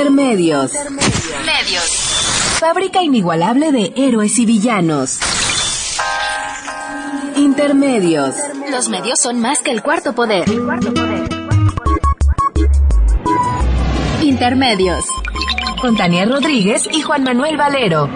[0.00, 0.72] Intermedios.
[1.44, 1.84] Medios.
[2.58, 5.20] Fábrica inigualable de héroes y villanos.
[7.36, 8.34] Intermedios.
[8.70, 10.48] Los medios son más que el cuarto poder.
[14.22, 15.04] Intermedios.
[15.82, 18.08] Con Tania Rodríguez y Juan Manuel Valero.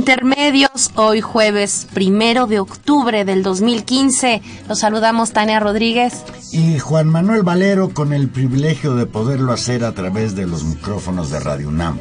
[0.00, 4.40] Intermedios, hoy jueves primero de octubre del 2015.
[4.66, 6.24] Los saludamos Tania Rodríguez.
[6.52, 11.30] Y Juan Manuel Valero con el privilegio de poderlo hacer a través de los micrófonos
[11.30, 11.98] de Radio UNAM.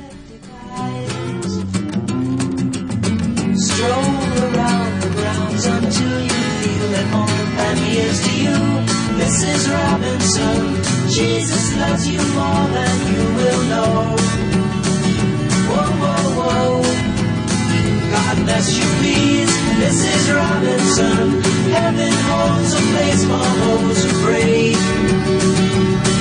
[3.58, 3.92] Stroll
[4.54, 7.60] around the grounds until you feel at home.
[7.60, 8.60] And here's to you,
[9.20, 9.68] Mrs.
[9.74, 11.10] Robinson.
[11.10, 14.19] Jesus loves you more than you will know.
[18.50, 20.36] You, please, Mrs.
[20.36, 21.42] Robinson.
[21.72, 24.74] Heaven holds a place for those who pray.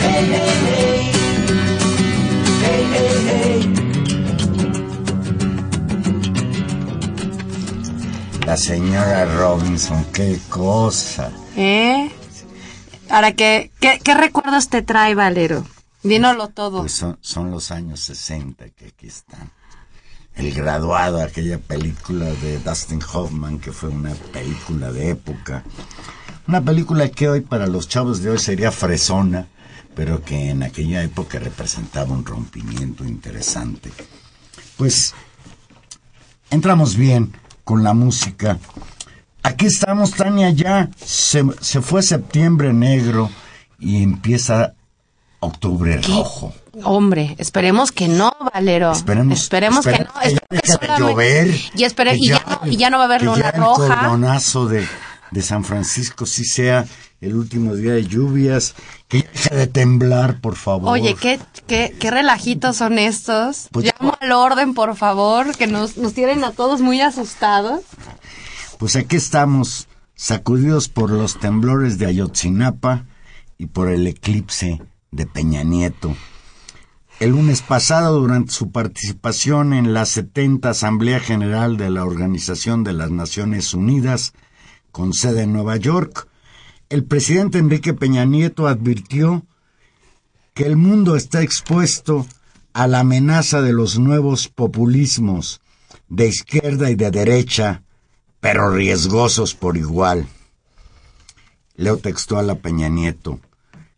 [0.05, 1.13] Hey, hey, hey.
[2.63, 3.59] Hey, hey, hey.
[8.47, 11.33] La señora Robinson, qué cosa.
[11.57, 12.11] ¿Eh?
[13.11, 15.65] Ahora, ¿qué, qué, qué recuerdos te trae, Valero?
[16.05, 16.81] Dínoslo todo.
[16.83, 19.51] Pues son, son los años 60 que aquí están.
[20.39, 25.65] El graduado, aquella película de Dustin Hoffman, que fue una película de época.
[26.47, 29.49] Una película que hoy para los chavos de hoy sería fresona,
[29.97, 33.91] pero que en aquella época representaba un rompimiento interesante.
[34.77, 35.13] Pues
[36.51, 37.33] entramos bien
[37.65, 38.59] con la música.
[39.43, 43.29] Aquí estamos, Tania, ya se, se fue septiembre negro
[43.81, 44.75] y empieza
[45.41, 46.55] octubre rojo.
[46.85, 48.93] Hombre, esperemos que no, Valero.
[48.93, 50.21] Esperemos, esperemos que no.
[50.21, 50.33] que
[50.67, 51.55] ya que de llover.
[51.75, 54.01] Y, espere- que y, ya no, y ya no va a haber luna el roja.
[54.01, 54.87] cordonazo de,
[55.31, 56.87] de San Francisco sí sea
[57.21, 58.75] el último día de lluvias.
[59.09, 60.91] Que ya deje de temblar, por favor.
[60.91, 63.69] Oye, ¿qué, qué, qué relajitos son estos.
[63.73, 67.81] Pues- Llamo al orden, por favor, que nos, nos tienen a todos muy asustados.
[68.79, 73.05] Pues aquí estamos, sacudidos por los temblores de Ayotzinapa
[73.57, 74.81] y por el eclipse
[75.11, 76.15] de Peña Nieto.
[77.21, 82.93] El lunes pasado, durante su participación en la 70 Asamblea General de la Organización de
[82.93, 84.35] las Naciones Unidas,
[84.93, 86.29] con sede en Nueva York,
[86.89, 89.45] el presidente Enrique Peña Nieto advirtió
[90.55, 92.25] que el mundo está expuesto
[92.73, 95.61] a la amenaza de los nuevos populismos
[96.09, 97.83] de izquierda y de derecha,
[98.39, 100.29] pero riesgosos por igual.
[101.75, 103.41] Leo textual a Peña Nieto.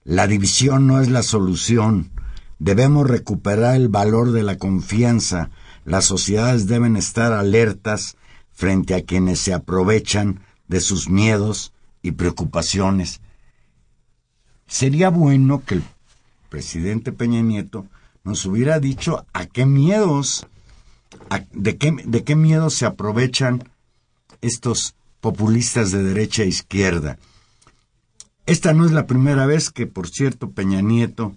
[0.04, 2.10] La división no es la solución.
[2.60, 5.50] Debemos recuperar el valor de la confianza.
[5.84, 8.16] Las sociedades deben estar alertas
[8.52, 11.72] frente a quienes se aprovechan de sus miedos
[12.02, 13.20] y preocupaciones.
[14.66, 15.82] Sería bueno que el
[16.48, 17.86] presidente Peña Nieto
[18.24, 20.46] nos hubiera dicho a qué miedos,
[21.30, 23.64] a- de, qué, de qué miedos se aprovechan
[24.42, 27.18] estos populistas de derecha e izquierda.
[28.46, 31.36] Esta no es la primera vez que, por cierto, Peña Nieto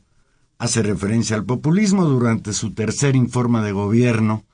[0.64, 2.06] hace referencia al populismo.
[2.06, 4.46] Durante su tercer informe de gobierno,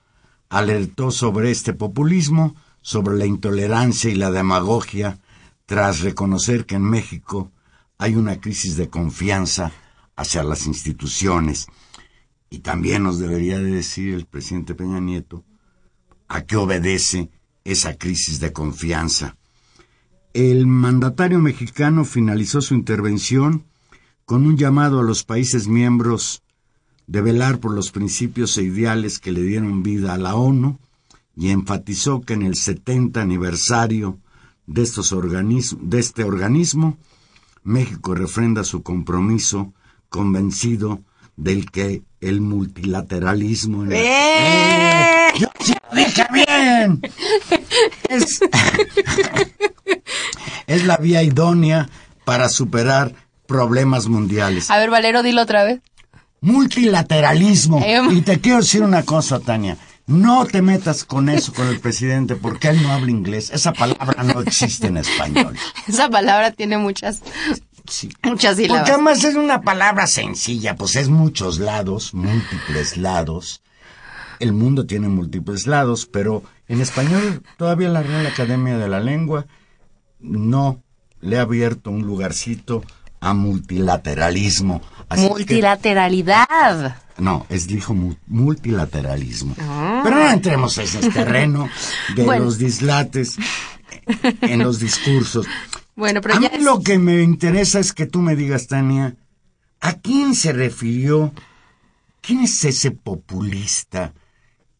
[0.49, 5.19] alertó sobre este populismo, sobre la intolerancia y la demagogia,
[5.67, 7.51] tras reconocer que en México
[7.99, 9.71] hay una crisis de confianza
[10.15, 11.67] hacia las instituciones.
[12.49, 15.45] Y también nos debería de decir el presidente Peña Nieto
[16.27, 17.29] a qué obedece
[17.63, 19.37] esa crisis de confianza.
[20.33, 23.68] El mandatario mexicano finalizó su intervención
[24.29, 26.43] con un llamado a los países miembros
[27.07, 30.77] de velar por los principios e ideales que le dieron vida a la ONU
[31.35, 34.19] y enfatizó que en el 70 aniversario
[34.67, 35.15] de, estos
[35.81, 36.99] de este organismo,
[37.63, 39.73] México refrenda su compromiso
[40.09, 41.01] convencido
[41.35, 43.85] del que el multilateralismo...
[43.85, 45.31] ¡Eh!
[45.39, 47.01] ¡Yo sí lo dije bien!
[48.07, 48.41] Es,
[50.67, 51.89] es la vía idónea
[52.25, 54.69] para superar problemas mundiales.
[54.69, 55.81] A ver, Valero, dilo otra vez.
[56.39, 57.81] Multilateralismo.
[57.85, 58.11] Em.
[58.15, 59.75] Y te quiero decir una cosa, Tania.
[60.05, 63.51] No te metas con eso con el presidente porque él no habla inglés.
[63.51, 65.55] Esa palabra no existe en español.
[65.87, 67.21] Esa palabra tiene muchas,
[67.87, 68.09] Sí.
[68.23, 68.81] muchas sílabas.
[68.81, 73.61] Porque además es una palabra sencilla, pues es muchos lados, múltiples lados.
[74.39, 79.45] El mundo tiene múltiples lados, pero en español todavía la Real Academia de la Lengua
[80.19, 80.81] no
[81.21, 82.83] le ha abierto un lugarcito
[83.19, 84.81] a multilateralismo.
[85.09, 86.97] Así que- Multilateralidad.
[87.17, 89.55] no, es dijo mu- multilateralismo.
[90.03, 91.69] Pero no entremos en ese terreno
[92.15, 92.25] de Ah.
[92.25, 92.45] Bueno.
[92.45, 93.35] los dislates
[94.41, 95.45] en los discursos.
[95.95, 98.67] Bueno, pero a ya mí es- lo que me interesa es que tú me digas,
[98.67, 99.15] Tania,
[99.81, 101.33] ¿a quién se refirió?
[102.21, 104.13] ¿Quién es ese populista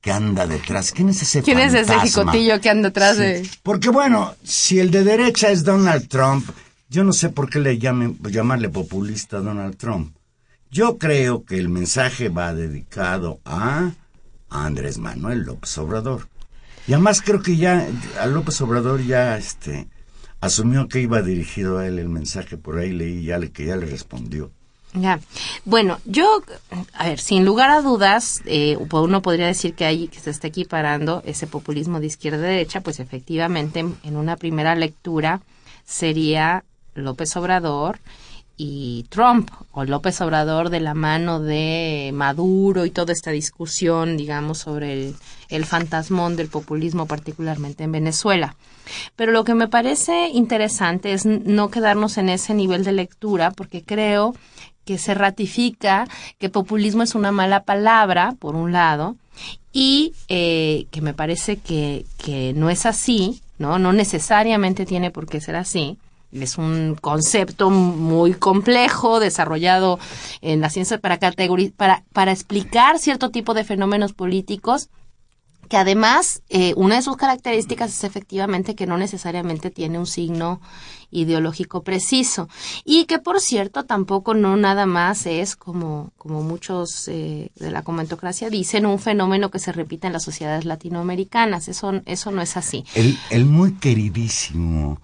[0.02, 0.92] que anda detrás?
[0.92, 3.50] ¿Quién es ese ¿Quién es ese jicotillo que anda Sí, de...?
[3.64, 6.48] Porque bueno, si el de derecha es Donald Trump,
[6.90, 10.16] yo no sé por qué le llamen, llamarle populista a Donald Trump.
[10.72, 13.92] Yo creo que el mensaje va dedicado a
[14.50, 16.28] Andrés Manuel López Obrador.
[16.88, 17.88] Y además creo que ya
[18.20, 19.88] a López Obrador ya este
[20.42, 23.76] asumió que iba dirigido a él el mensaje, por ahí leí ya le, que ya
[23.76, 24.52] le respondió.
[24.94, 25.20] Ya.
[25.66, 26.42] Bueno, yo,
[26.94, 30.48] a ver, sin lugar a dudas, eh, uno podría decir que ahí que se está
[30.48, 35.42] equiparando ese populismo de izquierda a derecha, pues efectivamente en una primera lectura
[35.86, 36.64] sería
[36.96, 38.00] López Obrador
[38.62, 44.58] y Trump, o López Obrador de la mano de Maduro y toda esta discusión, digamos,
[44.58, 45.16] sobre el,
[45.48, 48.58] el fantasmón del populismo, particularmente en Venezuela.
[49.16, 53.82] Pero lo que me parece interesante es no quedarnos en ese nivel de lectura, porque
[53.82, 54.36] creo
[54.84, 56.08] que se ratifica
[56.38, 59.16] que populismo es una mala palabra, por un lado,
[59.72, 63.80] y eh, que me parece que, que no es así, ¿no?
[63.80, 65.98] No necesariamente tiene por qué ser así.
[66.32, 70.00] Es un concepto muy complejo, desarrollado
[70.42, 74.90] en la ciencia para, categori- para, para explicar cierto tipo de fenómenos políticos
[75.70, 80.60] que además eh, una de sus características es efectivamente que no necesariamente tiene un signo
[81.12, 82.50] ideológico preciso.
[82.86, 87.84] Y que por cierto tampoco no nada más es como como muchos eh, de la
[87.84, 91.68] comentocracia dicen un fenómeno que se repite en las sociedades latinoamericanas.
[91.68, 92.84] Eso eso no es así.
[92.96, 95.00] El, el muy queridísimo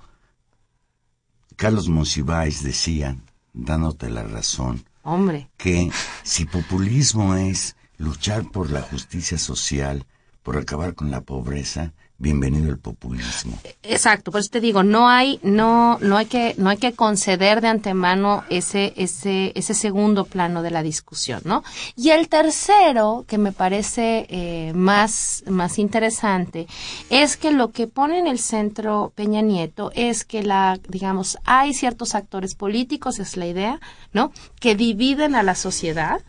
[1.56, 3.18] Carlos Monsiváis decía,
[3.54, 5.50] dándote la razón, hombre.
[5.58, 5.90] que
[6.24, 10.06] si populismo es luchar por la justicia social,
[10.44, 13.60] por acabar con la pobreza, bienvenido el populismo.
[13.84, 17.62] Exacto, por eso te digo, no hay, no, no hay que, no hay que conceder
[17.62, 21.64] de antemano ese, ese, ese segundo plano de la discusión, ¿no?
[21.96, 26.68] Y el tercero, que me parece eh, más, más interesante,
[27.10, 31.74] es que lo que pone en el centro Peña Nieto es que la, digamos, hay
[31.74, 33.80] ciertos actores políticos, es la idea,
[34.14, 34.32] ¿no?
[34.60, 36.22] Que dividen a la sociedad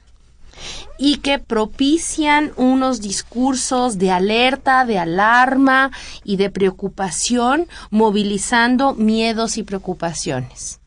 [0.98, 5.90] y que propician unos discursos de alerta, de alarma
[6.24, 10.80] y de preocupación, movilizando miedos y preocupaciones.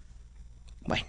[0.86, 1.06] Bueno,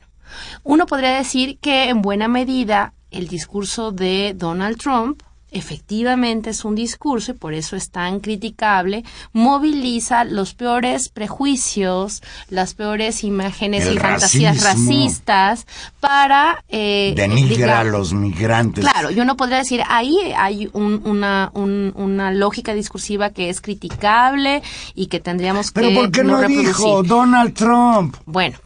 [0.62, 6.74] uno podría decir que en buena medida el discurso de Donald Trump efectivamente es un
[6.74, 13.94] discurso y por eso es tan criticable, moviliza los peores prejuicios, las peores imágenes El
[13.94, 15.66] y fantasías racistas
[16.00, 16.64] para...
[16.68, 18.84] eh, Denigra a los migrantes.
[18.84, 23.60] Claro, yo no podría decir, ahí hay un- una, un- una lógica discursiva que es
[23.60, 24.62] criticable
[24.94, 26.66] y que tendríamos Pero que ¿por qué no reproducir.
[26.68, 28.16] dijo Donald Trump?
[28.26, 28.58] Bueno,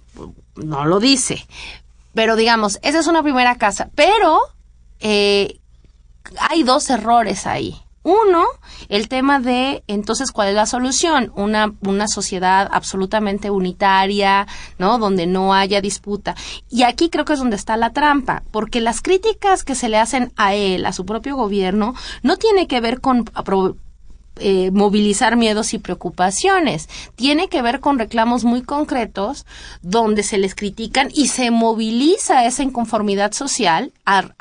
[0.56, 1.46] no lo dice.
[2.14, 3.88] Pero digamos, esa es una primera casa.
[3.94, 4.38] Pero
[5.00, 5.58] eh,
[6.50, 7.76] hay dos errores ahí.
[8.04, 8.44] Uno,
[8.90, 14.46] el tema de entonces cuál es la solución, una una sociedad absolutamente unitaria,
[14.78, 14.98] ¿no?
[14.98, 16.34] Donde no haya disputa.
[16.68, 19.96] Y aquí creo que es donde está la trampa, porque las críticas que se le
[19.96, 23.24] hacen a él, a su propio gobierno, no tiene que ver con
[24.40, 26.88] eh, movilizar miedos y preocupaciones.
[27.14, 29.46] Tiene que ver con reclamos muy concretos
[29.82, 33.92] donde se les critican y se moviliza esa inconformidad social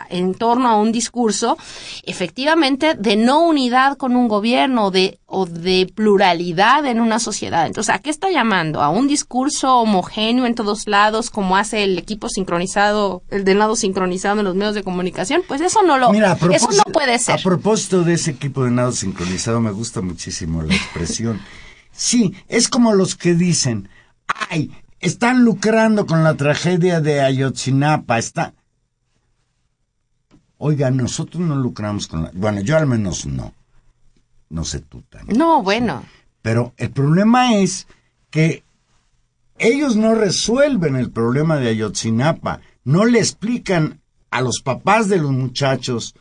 [0.10, 1.58] en torno a un discurso
[2.04, 7.66] efectivamente de no unidad con un gobierno de, o de pluralidad en una sociedad.
[7.66, 8.82] Entonces, ¿a qué está llamando?
[8.82, 13.75] ¿A un discurso homogéneo en todos lados como hace el equipo sincronizado, el del lado
[13.75, 15.42] sincronizado en los medios de comunicación?
[15.48, 17.40] Pues eso no lo, Mira, eso no puede ser.
[17.40, 21.42] A propósito de ese equipo de nado sincronizado, me gusta muchísimo la expresión.
[21.92, 23.90] Sí, es como los que dicen,
[24.28, 28.54] ay, están lucrando con la tragedia de Ayotzinapa, está...
[30.58, 32.32] Oiga, nosotros no lucramos con la...
[32.34, 33.54] Bueno, yo al menos no.
[34.54, 35.34] No sé tú, Tania.
[35.36, 36.06] No, bueno.
[36.44, 37.88] Pero el problema es
[38.30, 38.64] que
[39.58, 45.32] ellos no resuelven el problema de Ayotzinapa, no le explican a los papás de los
[45.32, 46.14] muchachos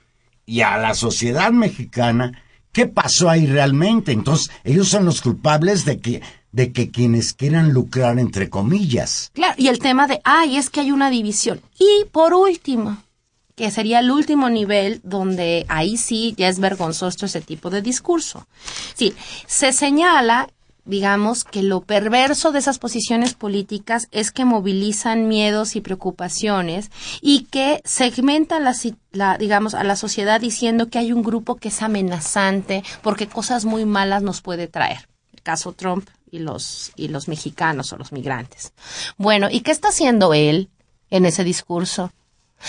[0.47, 4.12] y a la sociedad mexicana qué pasó ahí realmente.
[4.12, 6.23] Entonces, ellos son los culpables de que
[6.53, 9.31] de que quienes quieran lucrar entre comillas.
[9.35, 11.61] Claro, y el tema de, ay, es que hay una división.
[11.79, 13.03] Y por último,
[13.54, 18.47] que sería el último nivel donde ahí sí ya es vergonzoso ese tipo de discurso.
[18.94, 19.14] Sí,
[19.47, 20.49] se señala
[20.85, 26.90] digamos que lo perverso de esas posiciones políticas es que movilizan miedos y preocupaciones
[27.21, 28.75] y que segmentan la,
[29.12, 33.64] la, digamos a la sociedad diciendo que hay un grupo que es amenazante porque cosas
[33.64, 35.09] muy malas nos puede traer.
[35.32, 38.73] El caso Trump y los y los mexicanos o los migrantes.
[39.16, 40.68] Bueno, ¿y qué está haciendo él
[41.11, 42.12] en ese discurso?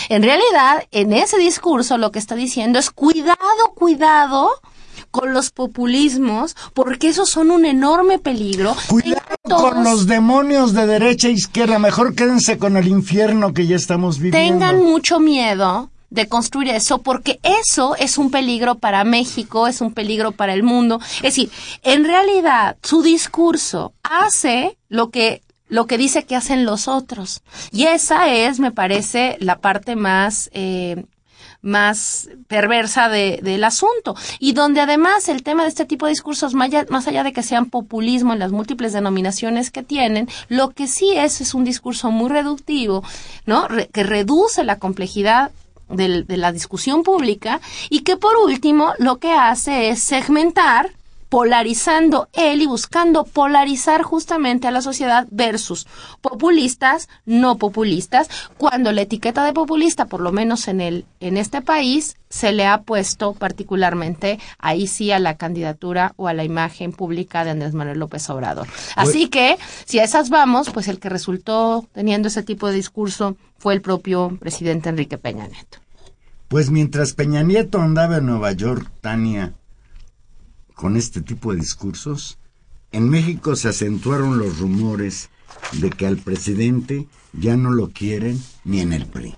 [0.10, 3.38] En realidad, en ese discurso lo que está diciendo es cuidado,
[3.76, 4.50] cuidado
[5.12, 8.76] con los populismos, porque esos son un enorme peligro.
[8.88, 13.76] Cuidado con los demonios de derecha e izquierda, mejor quédense con el infierno que ya
[13.76, 14.54] estamos viviendo.
[14.54, 19.94] Tengan mucho miedo de construir eso, porque eso es un peligro para México, es un
[19.94, 21.00] peligro para el mundo.
[21.18, 26.88] Es decir, en realidad su discurso hace lo que lo que dice que hacen los
[26.88, 27.42] otros.
[27.72, 31.06] Y esa es, me parece, la parte más eh,
[31.64, 34.16] más perversa de, del asunto.
[34.38, 37.34] Y donde además el tema de este tipo de discursos, más allá, más allá de
[37.34, 41.64] que sean populismo en las múltiples denominaciones que tienen, lo que sí es es un
[41.64, 43.04] discurso muy reductivo,
[43.46, 43.68] ¿no?
[43.92, 45.52] que reduce la complejidad
[45.90, 50.92] de la discusión pública y que por último lo que hace es segmentar
[51.34, 55.88] polarizando él y buscando polarizar justamente a la sociedad versus
[56.22, 61.64] populistas, no populistas, cuando la etiqueta de populista, por lo menos en el en este
[61.64, 66.92] país, se le ha puesto particularmente ahí sí a la candidatura o a la imagen
[66.92, 68.68] pública de Andrés Manuel López Obrador.
[68.96, 73.38] Así que, si a esas vamos, pues el que resultó teniendo ese tipo de discurso
[73.58, 75.80] fue el propio presidente Enrique Peña Nieto.
[76.48, 79.54] Pues mientras Peña Nieto andaba en Nueva York, Tania,
[80.84, 82.38] con este tipo de discursos,
[82.92, 85.30] en México se acentuaron los rumores
[85.72, 89.34] de que al presidente ya no lo quieren ni en el PRI.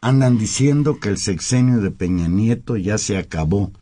[0.00, 3.72] Andan diciendo que el sexenio de Peña Nieto ya se acabó.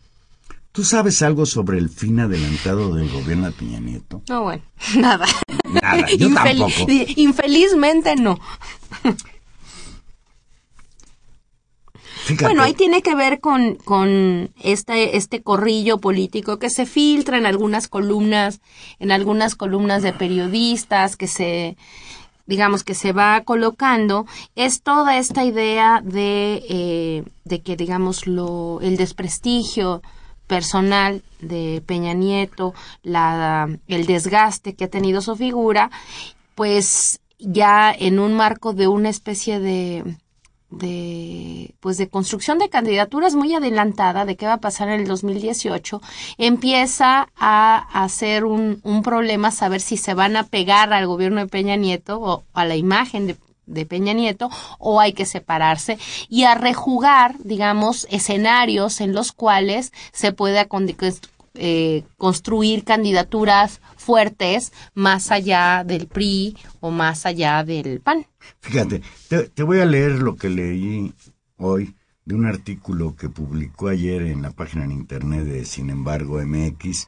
[0.73, 4.23] ¿Tú sabes algo sobre el fin adelantado del gobierno de Peña Nieto?
[4.31, 4.63] No, bueno,
[4.97, 5.27] nada.
[5.69, 6.87] Nada, yo tampoco.
[7.17, 8.41] Infelizmente no.
[12.41, 17.47] Bueno, ahí tiene que ver con, con este, este corrillo político que se filtra en
[17.47, 18.61] algunas columnas,
[18.99, 21.77] en algunas columnas de periodistas, que se,
[22.47, 28.81] digamos, que se va colocando, es toda esta idea de, eh, de que, digamos, lo,
[28.81, 30.03] el desprestigio
[30.47, 35.91] personal de Peña Nieto, la, el desgaste que ha tenido su figura,
[36.55, 40.17] pues ya en un marco de una especie de,
[40.79, 45.07] de pues de construcción de candidaturas muy adelantada de qué va a pasar en el
[45.07, 46.01] 2018
[46.39, 51.49] empieza a hacer un, un problema saber si se van a pegar al gobierno de
[51.49, 56.45] Peña Nieto o a la imagen de, de Peña Nieto o hay que separarse y
[56.45, 60.67] a rejugar digamos escenarios en los cuales se pueda
[61.55, 68.27] eh, construir candidaturas fuertes más allá del PRI o más allá del PAN.
[68.61, 71.15] Fíjate, te, voy a leer lo que leí
[71.57, 71.95] hoy
[72.25, 77.07] de un artículo que publicó ayer en la página en internet de Sin embargo MX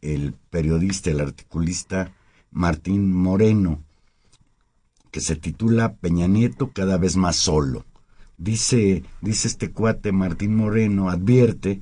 [0.00, 2.12] el periodista, el articulista
[2.50, 3.82] Martín Moreno,
[5.10, 7.84] que se titula Peña Nieto cada vez más solo.
[8.36, 11.80] Dice, dice este cuate Martín Moreno, advierte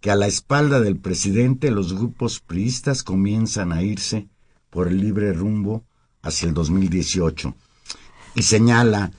[0.00, 4.28] que a la espalda del presidente los grupos priistas comienzan a irse
[4.70, 5.84] por el libre rumbo
[6.22, 7.54] hacia el 2018
[8.34, 9.12] y señala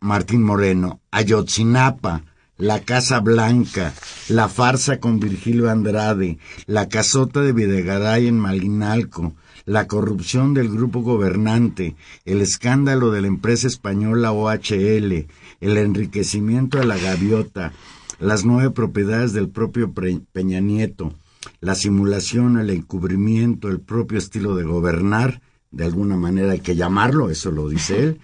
[0.00, 2.24] Martín Moreno, Ayotzinapa,
[2.56, 3.94] la Casa Blanca,
[4.28, 11.02] la farsa con Virgilio Andrade, la casota de Videgaray en Malinalco, la corrupción del grupo
[11.02, 11.94] gobernante,
[12.24, 15.26] el escándalo de la empresa española OHL,
[15.60, 17.72] el enriquecimiento de la gaviota,
[18.18, 21.12] las nueve propiedades del propio Peña Nieto,
[21.60, 27.30] la simulación, el encubrimiento, el propio estilo de gobernar, de alguna manera hay que llamarlo,
[27.30, 28.20] eso lo dice él,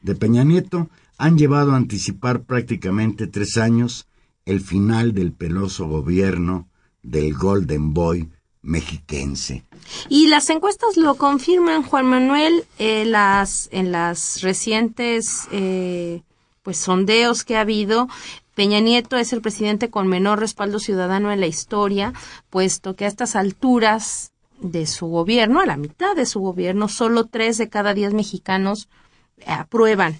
[0.00, 4.06] de Peña Nieto, han llevado a anticipar prácticamente tres años
[4.44, 6.68] el final del peloso gobierno
[7.02, 8.28] del Golden Boy
[8.62, 9.64] mexiquense.
[10.08, 16.22] Y las encuestas lo confirman, Juan Manuel, eh, las, en las recientes eh,
[16.62, 18.08] pues sondeos que ha habido.
[18.54, 22.12] Peña Nieto es el presidente con menor respaldo ciudadano en la historia,
[22.50, 27.24] puesto que a estas alturas de su gobierno, a la mitad de su gobierno, solo
[27.24, 28.88] tres de cada diez mexicanos
[29.46, 30.18] aprueban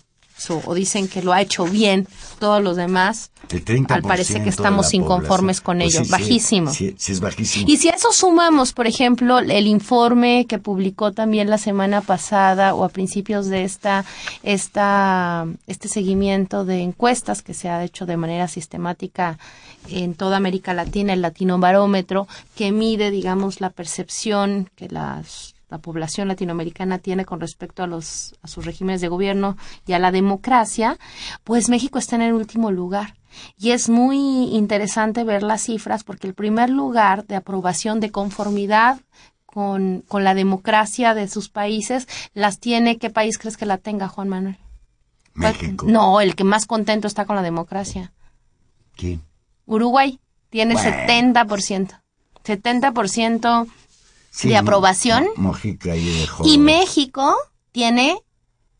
[0.51, 2.07] o dicen que lo ha hecho bien.
[2.39, 5.65] Todos los demás, El 30% al parecer que estamos inconformes población.
[5.65, 6.01] con Pues ello.
[6.01, 6.73] sí, sí, Bajísimo.
[6.73, 7.67] Sí, sí, es bajísimo.
[7.69, 12.75] Y si a eso sumamos, por ejemplo, el informe que publicó también la semana pasada
[12.75, 14.05] o a principios de esta,
[14.43, 19.39] esta, este seguimiento de encuestas que se ha hecho de manera sistemática
[19.89, 25.79] en toda América Latina, el Latino Barómetro, que mide, digamos, la percepción que las la
[25.79, 30.13] población latinoamericana tiene con respecto a los a sus regímenes de gobierno y a la
[30.13, 30.99] democracia,
[31.45, 33.15] pues México está en el último lugar.
[33.57, 39.01] Y es muy interesante ver las cifras porque el primer lugar de aprobación de conformidad
[39.47, 44.09] con, con la democracia de sus países las tiene, ¿qué país crees que la tenga,
[44.09, 44.59] Juan Manuel?
[45.33, 45.87] México.
[45.89, 48.13] No, el que más contento está con la democracia.
[48.95, 49.23] ¿Quién?
[49.65, 50.91] Uruguay tiene Bueno.
[50.91, 52.03] 70%.
[52.45, 53.69] 70%
[54.33, 55.27] Sí, de aprobación.
[55.37, 55.95] Mojica.
[55.95, 57.37] Y México
[57.71, 58.19] tiene,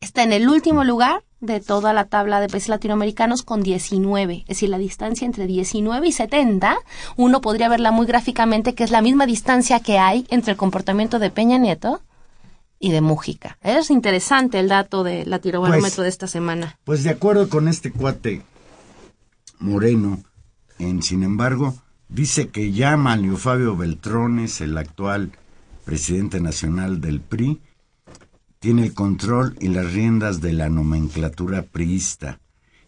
[0.01, 4.41] está en el último lugar de toda la tabla de países latinoamericanos con 19.
[4.43, 6.77] Es decir, la distancia entre 19 y 70,
[7.17, 11.19] uno podría verla muy gráficamente, que es la misma distancia que hay entre el comportamiento
[11.19, 12.01] de Peña Nieto
[12.79, 13.59] y de Mújica.
[13.61, 16.79] Es interesante el dato de la tirobarómetro Pues- de esta semana.
[16.85, 18.43] Pues de acuerdo con este cuate
[19.59, 20.23] Moreno,
[20.79, 21.75] en sin embargo,
[22.09, 25.33] dice que ya Manlio Fabio Beltrones, el actual
[25.85, 27.61] presidente nacional del PRI,
[28.59, 32.41] tiene el control y las riendas de la nomenclatura priista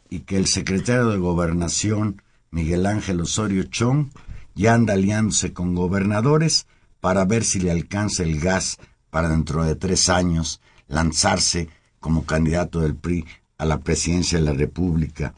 [0.09, 4.11] y que el secretario de Gobernación, Miguel Ángel Osorio Chong,
[4.55, 6.67] ya anda aliándose con gobernadores
[7.01, 8.79] para ver si le alcanza el gas
[9.11, 13.25] para dentro de tres años lanzarse como candidato del PRI
[13.59, 15.35] a la presidencia de la República.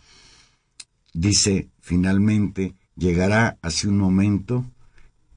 [1.15, 4.67] Dice, finalmente, llegará así un momento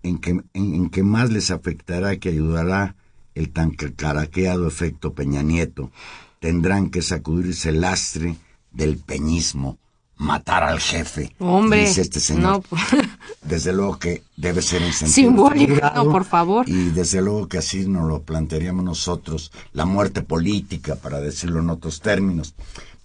[0.03, 2.95] en que, en, en que más les afectará que ayudará
[3.35, 5.91] el tan caraqueado efecto Peña Nieto.
[6.39, 8.35] Tendrán que sacudirse el lastre
[8.71, 9.77] del peñismo,
[10.17, 11.33] matar al jefe.
[11.39, 12.43] Hombre, dice este señor.
[12.43, 12.81] no, pues.
[13.41, 16.69] Desde luego que debe ser en sentido Simbólico, figurado, no, por favor.
[16.69, 21.69] Y desde luego que así nos lo plantearíamos nosotros, la muerte política, para decirlo en
[21.69, 22.53] otros términos.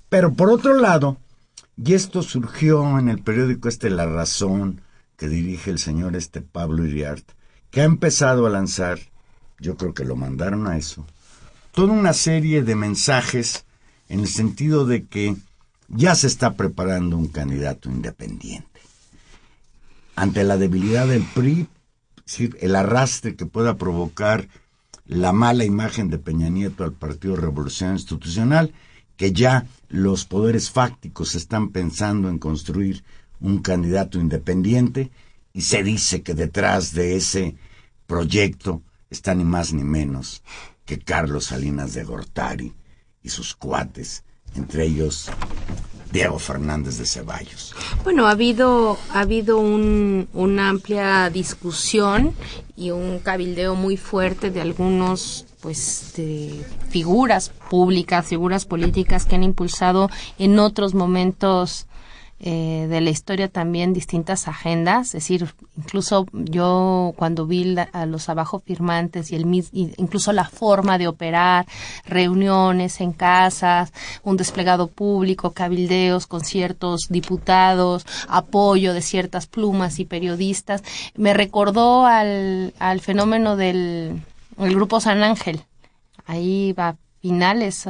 [0.09, 1.17] Pero por otro lado,
[1.77, 4.81] y esto surgió en el periódico este La Razón,
[5.17, 7.25] que dirige el señor este Pablo Iriart,
[7.71, 8.99] que ha empezado a lanzar,
[9.59, 11.07] yo creo que lo mandaron a eso,
[11.73, 13.65] toda una serie de mensajes
[14.09, 15.37] en el sentido de que
[15.89, 18.81] ya se está preparando un candidato independiente.
[20.17, 21.69] Ante la debilidad del PRI,
[22.61, 24.49] el arrastre que pueda provocar
[25.07, 28.73] la mala imagen de Peña Nieto al Partido Revolución Institucional,
[29.17, 33.05] que ya los poderes fácticos están pensando en construir
[33.45, 35.11] un candidato independiente
[35.53, 37.57] y se dice que detrás de ese
[38.07, 40.43] proyecto está ni más ni menos
[40.87, 42.73] que Carlos Salinas de Gortari
[43.23, 44.25] y sus cuates,
[44.57, 45.31] entre ellos
[46.11, 47.75] Diego Fernández de Ceballos.
[48.03, 52.33] Bueno, ha habido, ha habido un- una amplia discusión
[52.77, 56.13] y un cabildeo muy fuerte de algunos pues
[56.91, 61.87] figuras públicas, figuras políticas que han impulsado en otros momentos
[62.47, 68.05] eh, de la historia también distintas agendas, es decir, incluso yo cuando vi la- a
[68.05, 69.47] los abajo firmantes y el
[69.97, 71.65] incluso la forma de operar,
[72.05, 80.05] reuniones en casas, un desplegado público, cabildeos con ciertos diputados, apoyo de ciertas plumas y
[80.05, 80.83] periodistas,
[81.17, 84.21] me recordó al, al fenómeno del
[84.59, 85.63] el grupo San Ángel.
[86.27, 87.89] Ahí va finales,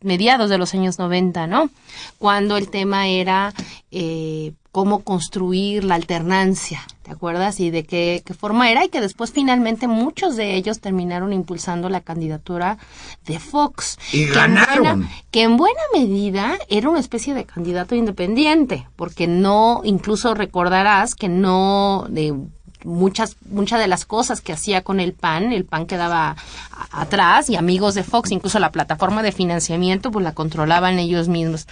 [0.00, 1.68] mediados de los años 90, ¿no?
[2.16, 3.52] Cuando el tema era
[3.90, 7.60] eh, cómo construir la alternancia, ¿te acuerdas?
[7.60, 11.90] Y de qué, qué forma era y que después finalmente muchos de ellos terminaron impulsando
[11.90, 12.78] la candidatura
[13.26, 13.98] de Fox.
[14.10, 14.78] Y que en ganaron.
[15.00, 21.14] buena- que en buena medida era una especie de candidato independiente, porque no, incluso recordarás
[21.14, 22.34] que no, de
[22.84, 26.36] muchas, muchas de las cosas que hacía con el PAN, el PAN quedaba
[26.70, 31.28] a- atrás y amigos de Fox, incluso la plataforma de financiamiento, pues la controlaban ellos
[31.28, 31.66] mismos.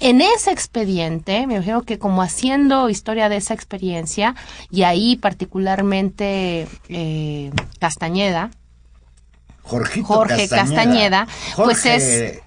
[0.00, 4.34] En ese expediente, me imagino que como haciendo historia de esa experiencia,
[4.70, 8.50] y ahí particularmente eh, Castañeda,
[9.62, 12.42] Jorgito Jorge Castañeda, pues Jorge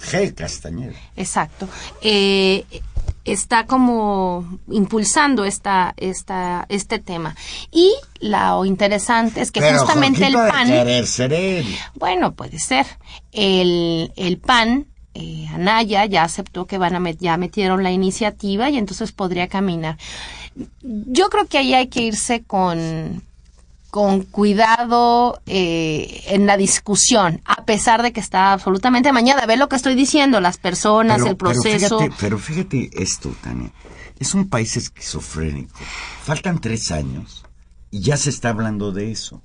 [0.00, 0.34] G.
[0.34, 0.94] Castañeda.
[1.16, 1.68] Exacto.
[2.00, 2.64] Eh,
[3.32, 7.36] está como impulsando esta, esta, este tema.
[7.70, 10.68] Y lo interesante es que Pero justamente el Jorgito de PAN...
[10.68, 11.66] querer ser él.
[11.94, 12.86] Bueno, puede ser.
[13.32, 18.70] El, el PAN, eh, Anaya, ya aceptó que van a met- ya metieron la iniciativa
[18.70, 19.96] y entonces podría caminar.
[20.82, 23.22] Yo creo que ahí hay que irse con
[23.90, 29.44] con cuidado eh, en la discusión, a pesar de que está absolutamente mañana.
[29.46, 31.98] Ve lo que estoy diciendo, las personas, Pero- el proceso.
[31.98, 33.72] Pero fíjate, pero fíjate esto, Tania.
[34.18, 35.74] Es un país esquizofrénico.
[36.22, 37.44] Faltan tres años
[37.90, 39.42] y ya se está hablando de eso.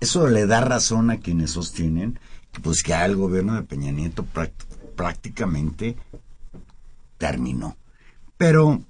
[0.00, 2.18] Eso le da razón a quienes sostienen
[2.52, 4.66] que, pues, que el gobierno de Peña Nieto práct-
[4.96, 5.96] prácticamente
[7.18, 7.76] terminó.
[8.36, 8.82] Pero,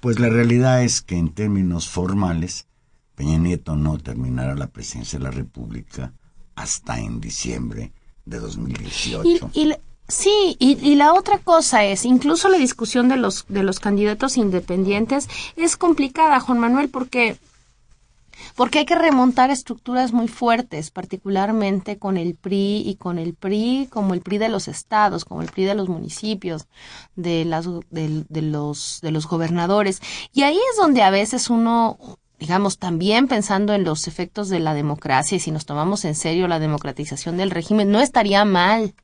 [0.00, 2.66] pues la realidad es que en términos formales,
[3.14, 6.12] Peña Nieto no terminará la presidencia de la República
[6.54, 7.92] hasta en diciembre
[8.24, 9.50] de 2018.
[9.54, 13.44] Y, y la- sí, y, y la otra cosa es, incluso la discusión de los,
[13.48, 17.36] de los candidatos independientes es complicada, Juan Manuel, porque
[18.56, 23.88] porque hay que remontar estructuras muy fuertes, particularmente con el PRI y con el PRI
[23.90, 26.66] como el PRI de los estados, como el PRI de los municipios,
[27.14, 30.00] de, las, de, de los, de los gobernadores.
[30.32, 31.98] Y ahí es donde a veces uno,
[32.42, 36.48] digamos, también pensando en los efectos de la democracia y si nos tomamos en serio
[36.48, 38.94] la democratización del régimen, no estaría mal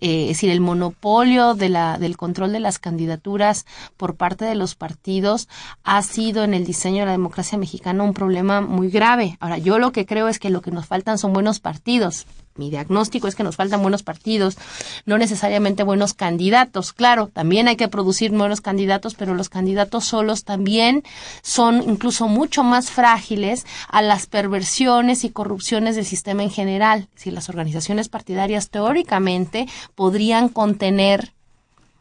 [0.00, 3.66] eh, es decir, el monopolio de la, del control de las candidaturas
[3.96, 5.48] por parte de los partidos
[5.84, 9.36] ha sido en el diseño de la democracia mexicana un problema muy grave.
[9.38, 12.26] Ahora, yo lo que creo es que lo que nos faltan son buenos partidos.
[12.56, 14.58] Mi diagnóstico es que nos faltan buenos partidos,
[15.06, 16.92] no necesariamente buenos candidatos.
[16.92, 21.02] Claro, también hay que producir buenos candidatos, pero los candidatos solos también
[21.42, 27.08] son incluso mucho más frágiles a las perversiones y corrupciones del sistema en general.
[27.14, 31.32] Si las organizaciones partidarias teóricamente podrían contener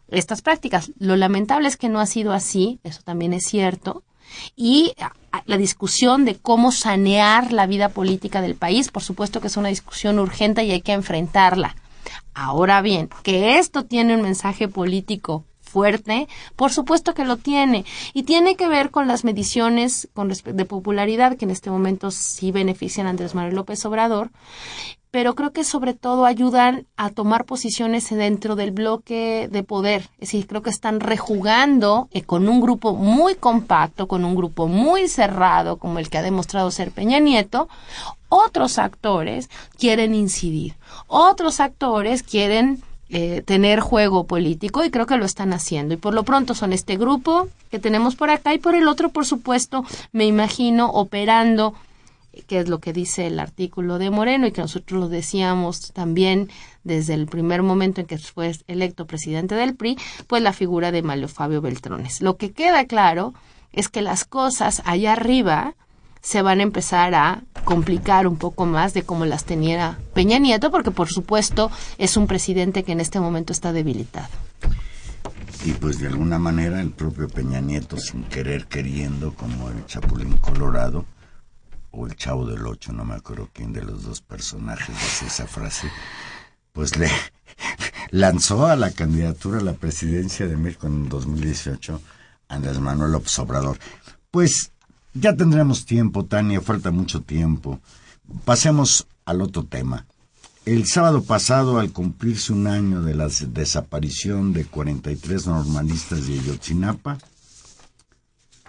[0.09, 0.91] estas prácticas.
[0.99, 4.03] Lo lamentable es que no ha sido así, eso también es cierto.
[4.55, 4.93] Y
[5.45, 9.69] la discusión de cómo sanear la vida política del país, por supuesto que es una
[9.69, 11.75] discusión urgente y hay que enfrentarla.
[12.33, 17.85] Ahora bien, que esto tiene un mensaje político fuerte, por supuesto que lo tiene.
[18.13, 22.51] Y tiene que ver con las mediciones con de popularidad que en este momento sí
[22.51, 24.31] benefician a Andrés Manuel López Obrador
[25.11, 30.03] pero creo que sobre todo ayudan a tomar posiciones dentro del bloque de poder.
[30.13, 34.67] Es decir, creo que están rejugando eh, con un grupo muy compacto, con un grupo
[34.67, 37.67] muy cerrado, como el que ha demostrado ser Peña Nieto.
[38.29, 40.75] Otros actores quieren incidir,
[41.07, 45.93] otros actores quieren eh, tener juego político y creo que lo están haciendo.
[45.93, 49.09] Y por lo pronto son este grupo que tenemos por acá y por el otro,
[49.09, 51.73] por supuesto, me imagino operando
[52.47, 56.49] que es lo que dice el artículo de Moreno y que nosotros lo decíamos también
[56.83, 61.01] desde el primer momento en que fue electo presidente del PRI, pues la figura de
[61.01, 62.21] Mario Fabio Beltrones.
[62.21, 63.33] Lo que queda claro
[63.73, 65.75] es que las cosas allá arriba
[66.21, 70.71] se van a empezar a complicar un poco más de como las tenía Peña Nieto,
[70.71, 74.29] porque por supuesto es un presidente que en este momento está debilitado.
[75.65, 80.37] Y pues de alguna manera el propio Peña Nieto, sin querer queriendo, como el Chapulín
[80.37, 81.05] Colorado,
[81.91, 85.47] o el Chavo del Ocho, no me acuerdo quién de los dos personajes dice esa
[85.47, 85.89] frase,
[86.73, 87.09] pues le
[88.11, 92.01] lanzó a la candidatura a la presidencia de México en 2018
[92.47, 93.77] Andrés Manuel López Obrador.
[94.29, 94.71] Pues
[95.13, 97.79] ya tendremos tiempo, Tania, falta mucho tiempo.
[98.45, 100.05] Pasemos al otro tema.
[100.65, 107.17] El sábado pasado, al cumplirse un año de la desaparición de 43 normalistas de Ayotzinapa,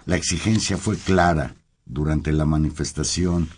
[0.05, 3.49] la exigencia fue clara durante la manifestación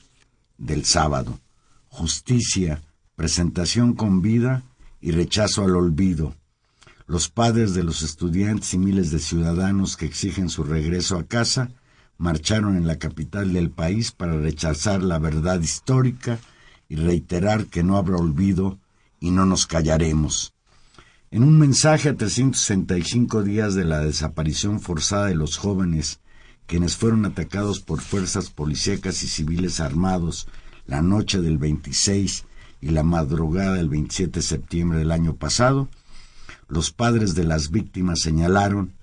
[0.57, 1.39] del sábado.
[1.87, 2.81] Justicia,
[3.15, 4.63] presentación con vida
[5.01, 6.35] y rechazo al olvido.
[7.07, 11.69] Los padres de los estudiantes y miles de ciudadanos que exigen su regreso a casa
[12.17, 16.39] marcharon en la capital del país para rechazar la verdad histórica
[16.89, 18.79] y reiterar que no habrá olvido
[19.19, 20.53] y no nos callaremos.
[21.31, 26.19] En un mensaje a 365 días de la desaparición forzada de los jóvenes,
[26.67, 30.47] quienes fueron atacados por fuerzas policíacas y civiles armados
[30.87, 32.45] la noche del 26
[32.81, 35.89] y la madrugada del 27 de septiembre del año pasado,
[36.67, 38.93] los padres de las víctimas señalaron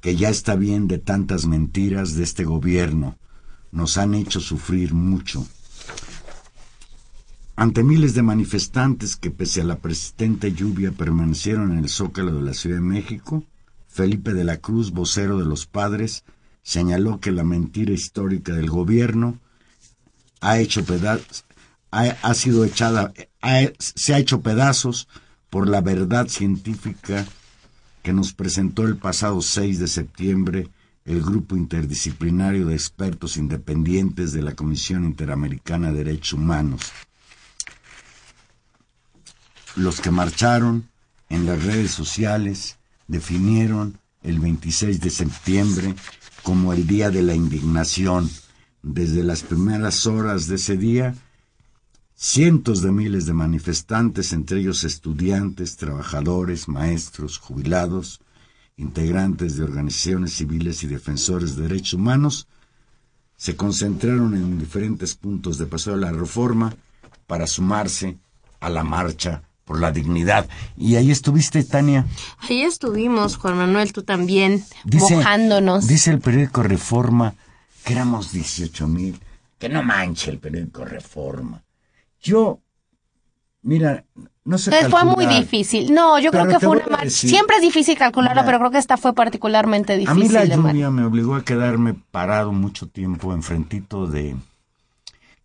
[0.00, 3.16] que ya está bien de tantas mentiras de este gobierno.
[3.70, 5.46] Nos han hecho sufrir mucho.
[7.54, 12.42] Ante miles de manifestantes que pese a la persistente lluvia permanecieron en el zócalo de
[12.42, 13.44] la Ciudad de México,
[13.86, 16.24] Felipe de la Cruz, vocero de los padres,
[16.62, 19.38] señaló que la mentira histórica del gobierno
[20.40, 21.44] ha hecho pedazos,
[21.90, 25.08] ha, sido echada, ha- se ha hecho pedazos
[25.50, 27.26] por la verdad científica
[28.02, 30.68] que nos presentó el pasado 6 de septiembre
[31.04, 36.80] el Grupo Interdisciplinario de Expertos Independientes de la Comisión Interamericana de Derechos Humanos.
[39.76, 40.88] Los que marcharon
[41.28, 45.94] en las redes sociales definieron el 26 de septiembre
[46.42, 48.30] como el Día de la Indignación.
[48.82, 51.14] Desde las primeras horas de ese día,
[52.16, 58.20] cientos de miles de manifestantes, entre ellos estudiantes, trabajadores, maestros, jubilados,
[58.76, 62.48] integrantes de organizaciones civiles y defensores de derechos humanos,
[63.36, 66.74] se concentraron en diferentes puntos de Paso de la Reforma
[67.26, 68.18] para sumarse
[68.60, 70.46] a la marcha por la dignidad.
[70.76, 72.04] Y ahí estuviste, Tania.
[72.40, 75.86] Ahí estuvimos, Juan Manuel, tú también, Dice, mojándonos.
[75.86, 77.34] Dice el periódico Reforma
[77.82, 79.18] que éramos 18 mil.
[79.58, 81.62] Que no manche el periódico Reforma.
[82.20, 82.60] Yo,
[83.62, 84.04] mira,
[84.44, 84.78] no sé.
[84.78, 85.94] Eh, fue muy difícil.
[85.94, 87.08] No, yo creo que fue una a marcha.
[87.08, 88.44] Siempre es difícil calcularlo, Mira.
[88.44, 90.22] pero creo que esta fue particularmente A difícil.
[90.22, 94.36] mí la lluvia me obligó a quedarme parado mucho tiempo enfrentito de,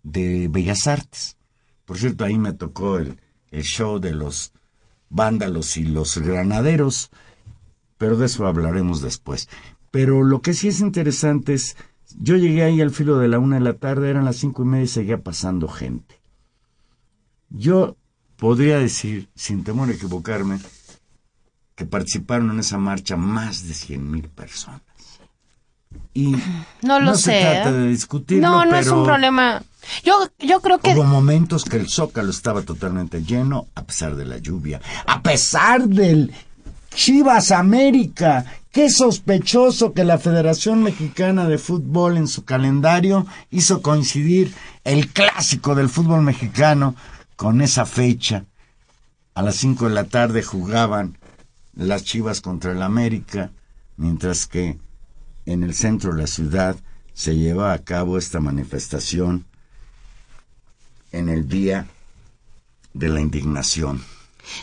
[0.04, 1.38] de Bellas Artes.
[1.86, 3.18] Por cierto, ahí me tocó el,
[3.52, 4.52] el show de los
[5.10, 7.10] vándalos y los granaderos,
[7.98, 9.50] pero de eso hablaremos después.
[9.92, 11.78] Pero lo que sí es interesante es,
[12.20, 14.66] yo llegué ahí al filo de la una de la tarde, eran las cinco y
[14.66, 16.22] media y seguía pasando gente.
[17.50, 17.96] Yo
[18.36, 20.60] podría decir, sin temor a equivocarme,
[21.76, 24.82] que participaron en esa marcha más de 100 mil personas.
[26.18, 26.36] Y
[26.82, 27.42] No lo se sé.
[27.42, 27.74] trata ¿eh?
[27.74, 29.62] de discutirlo, No, no es un problema.
[30.04, 34.26] Yo, yo creo que Hubo momentos que el Zócalo estaba totalmente lleno, a pesar de
[34.26, 36.34] la lluvia, a pesar del
[36.96, 38.46] Chivas América.
[38.72, 44.52] Qué sospechoso que la Federación Mexicana de Fútbol en su calendario hizo coincidir
[44.86, 46.96] el clásico del fútbol mexicano
[47.36, 48.46] con esa fecha.
[49.36, 51.16] A las 5 de la tarde jugaban
[51.76, 53.52] las Chivas contra el América,
[53.98, 54.78] mientras que
[55.48, 56.76] en el centro de la ciudad
[57.14, 59.46] se lleva a cabo esta manifestación
[61.12, 61.88] en el Día
[62.94, 64.04] de la Indignación.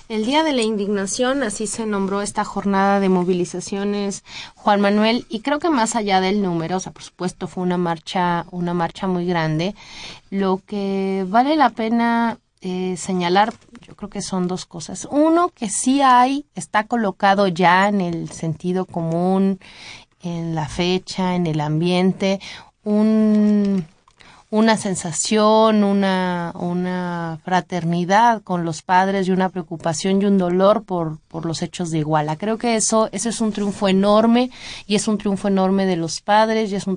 [0.08, 5.40] El Día de la Indignación, así se nombró esta jornada de movilizaciones, Juan Manuel, y
[5.40, 9.06] creo que más allá del número, o sea, por supuesto fue una marcha, una marcha
[9.06, 9.74] muy grande,
[10.30, 13.52] lo que vale la pena eh, señalar,
[13.86, 15.06] yo creo que son dos cosas.
[15.10, 19.60] Uno, que sí hay, está colocado ya en el sentido común,
[20.24, 22.40] en la fecha, en el ambiente,
[22.84, 23.86] un
[24.54, 31.18] una sensación, una, una fraternidad con los padres y una preocupación y un dolor por,
[31.26, 32.36] por los hechos de Iguala.
[32.36, 34.52] Creo que eso, eso es un triunfo enorme
[34.86, 36.96] y es un triunfo enorme de los padres y es un,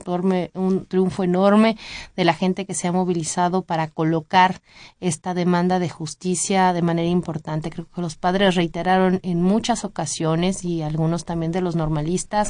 [0.54, 1.78] un triunfo enorme
[2.16, 4.62] de la gente que se ha movilizado para colocar
[5.00, 7.72] esta demanda de justicia de manera importante.
[7.72, 12.50] Creo que los padres reiteraron en muchas ocasiones y algunos también de los normalistas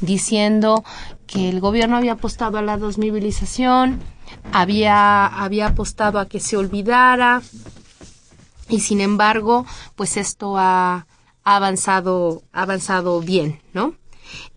[0.00, 0.84] diciendo
[1.26, 3.98] que el gobierno había apostado a la desmovilización,
[4.52, 7.42] había, había apostado a que se olvidara
[8.68, 11.06] y sin embargo, pues esto ha,
[11.44, 13.94] ha avanzado, avanzado bien, ¿no?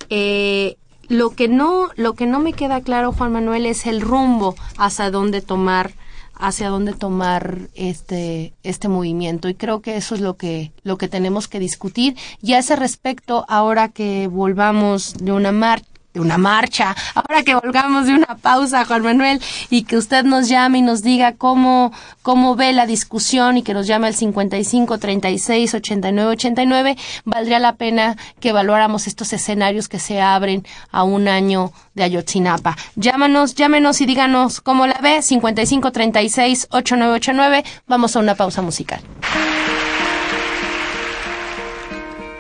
[0.09, 0.77] Eh,
[1.09, 5.11] lo que no, lo que no me queda claro, Juan Manuel, es el rumbo hacia
[5.11, 5.93] dónde tomar,
[6.35, 9.49] hacia dónde tomar este, este movimiento.
[9.49, 12.17] Y creo que eso es lo que, lo que tenemos que discutir.
[12.41, 15.87] Y a ese respecto, ahora que volvamos de una marcha,
[16.17, 20.49] de una marcha, ahora que volvamos de una pausa, Juan Manuel, y que usted nos
[20.49, 21.91] llame y nos diga cómo,
[22.23, 27.75] cómo ve la discusión y que nos llame al 55 36 89 89, valdría la
[27.75, 32.75] pena que evaluáramos estos escenarios que se abren a un año de Ayotzinapa.
[32.95, 39.01] Llámanos, llámenos y díganos cómo la ve, 55 36 8989, vamos a una pausa musical.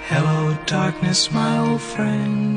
[0.09, 2.56] Hello, darkness, my old friend.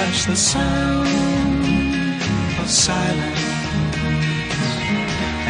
[0.00, 1.08] touch the sound
[2.62, 3.44] of silence.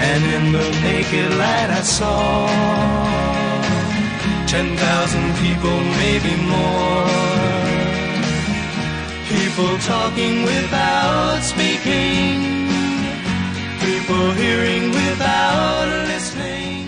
[0.09, 2.47] And in the naked light I saw
[4.53, 7.07] ten thousand people, maybe more.
[9.35, 12.37] People talking without speaking.
[13.87, 16.87] People hearing without listening.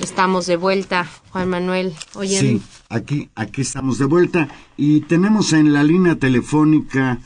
[0.00, 1.94] Estamos de vuelta, Juan Manuel.
[2.14, 2.60] Oye, Sí,
[2.92, 7.18] aquí, aquí estamos de vuelta y tenemos en la línea telefónica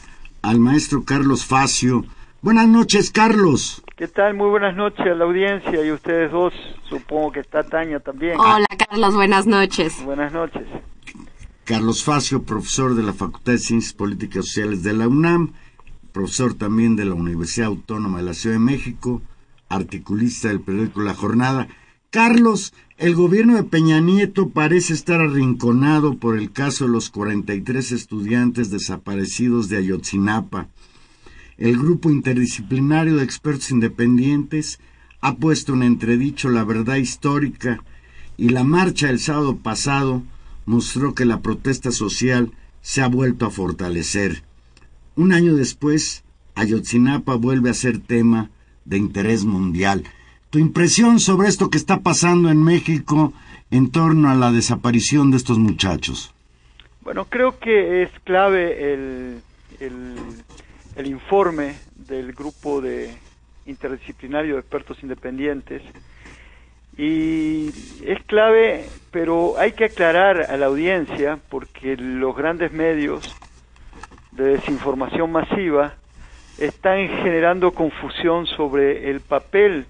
[0.43, 2.05] al maestro Carlos Facio.
[2.41, 3.83] Buenas noches, Carlos.
[3.97, 4.35] ¿Qué tal?
[4.35, 6.55] Muy buenas noches a la audiencia y ustedes dos.
[6.89, 8.39] Supongo que está Tania también.
[8.39, 10.05] hola Carlos, buenas noches.
[10.05, 10.63] Buenas noches.
[11.65, 15.55] Carlos Facio, profesor de la Facultad de Ciencias Políticas y Sociales de la UNAM,
[16.13, 19.21] profesor también de la Universidad Autónoma de la Ciudad de México,
[19.69, 21.67] articulista del periódico La Jornada.
[22.11, 27.93] Carlos, el gobierno de Peña Nieto parece estar arrinconado por el caso de los 43
[27.93, 30.69] estudiantes desaparecidos de Ayotzinapa.
[31.59, 34.81] El grupo interdisciplinario de expertos independientes
[35.21, 37.85] ha puesto en entredicho la verdad histórica
[38.39, 40.23] y la marcha del sábado pasado
[40.65, 44.43] mostró que la protesta social se ha vuelto a fortalecer.
[45.17, 48.51] Un año después, Ayotzinapa vuelve a ser tema
[48.87, 50.05] de interés mundial.
[50.51, 53.33] Tu impresión sobre esto que está pasando en México
[53.71, 56.33] en torno a la desaparición de estos muchachos.
[57.01, 59.43] Bueno, creo que es clave el,
[59.81, 60.17] el,
[60.97, 61.77] el informe
[62.09, 63.15] del grupo de
[63.67, 65.83] interdisciplinario de expertos independientes
[66.97, 67.69] y
[68.05, 73.37] es clave, pero hay que aclarar a la audiencia porque los grandes medios
[74.33, 75.95] de desinformación masiva
[76.59, 79.87] están generando confusión sobre el papel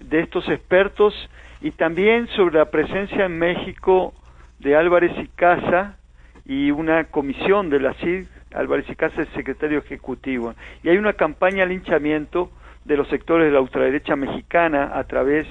[0.00, 1.14] de estos expertos
[1.60, 4.14] y también sobre la presencia en México
[4.58, 5.96] de Álvarez y Casa
[6.44, 10.54] y una comisión de la CID, Álvarez y Casa es secretario ejecutivo.
[10.82, 12.50] Y hay una campaña de linchamiento
[12.84, 15.46] de los sectores de la ultraderecha mexicana a través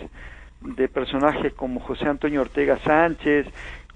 [0.61, 3.47] de personajes como José Antonio Ortega Sánchez,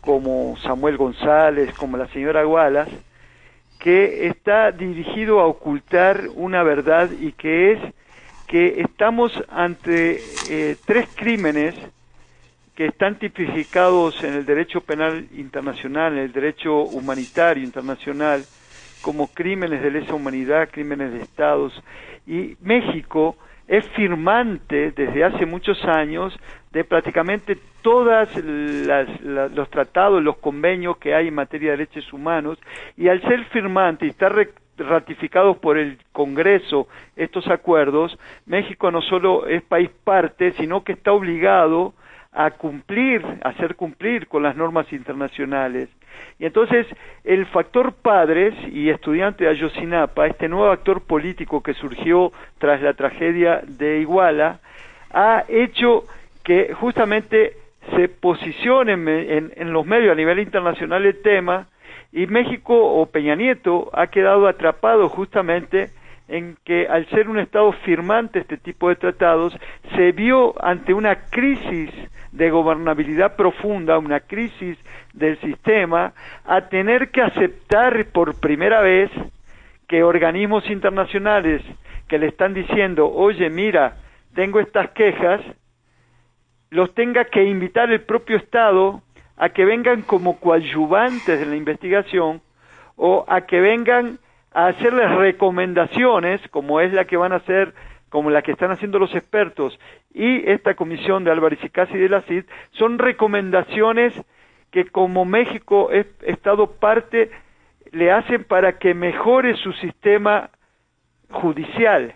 [0.01, 2.89] como Samuel González, como la señora Gualas,
[3.79, 7.79] que está dirigido a ocultar una verdad y que es
[8.47, 11.75] que estamos ante eh, tres crímenes
[12.75, 18.43] que están tipificados en el derecho penal internacional, en el derecho humanitario internacional,
[19.01, 21.73] como crímenes de lesa humanidad, crímenes de estados,
[22.25, 23.35] y México
[23.67, 26.37] es firmante desde hace muchos años
[26.71, 32.57] de prácticamente todos los tratados, los convenios que hay en materia de derechos humanos,
[32.97, 39.01] y al ser firmante y estar re- ratificados por el Congreso estos acuerdos, México no
[39.01, 41.93] solo es país parte, sino que está obligado
[42.31, 45.89] a cumplir, a hacer cumplir con las normas internacionales.
[46.39, 46.87] Y entonces
[47.23, 52.93] el factor padres y estudiante de Ayotzinapa, este nuevo actor político que surgió tras la
[52.93, 54.59] tragedia de Iguala,
[55.11, 56.05] ha hecho
[56.43, 57.53] que justamente
[57.95, 61.67] se posicione en, los medios a nivel internacional el tema
[62.11, 65.89] y México o Peña Nieto ha quedado atrapado justamente
[66.27, 69.55] en que al ser un Estado firmante este tipo de tratados,
[69.95, 71.91] se vio ante una crisis
[72.31, 74.77] de gobernabilidad profunda, una crisis
[75.13, 76.13] del sistema,
[76.45, 79.11] a tener que aceptar por primera vez
[79.87, 81.61] que organismos internacionales
[82.07, 83.97] que le están diciendo, oye, mira,
[84.33, 85.41] tengo estas quejas,
[86.71, 89.02] los tenga que invitar el propio Estado
[89.37, 92.41] a que vengan como coadyuvantes de la investigación
[92.95, 94.19] o a que vengan
[94.53, 97.73] a hacerles recomendaciones, como es la que van a hacer,
[98.09, 99.79] como la que están haciendo los expertos
[100.13, 104.13] y esta comisión de Álvarez y Casi de la CID, son recomendaciones
[104.69, 107.31] que como México es Estado parte
[107.91, 110.49] le hacen para que mejore su sistema
[111.31, 112.15] judicial.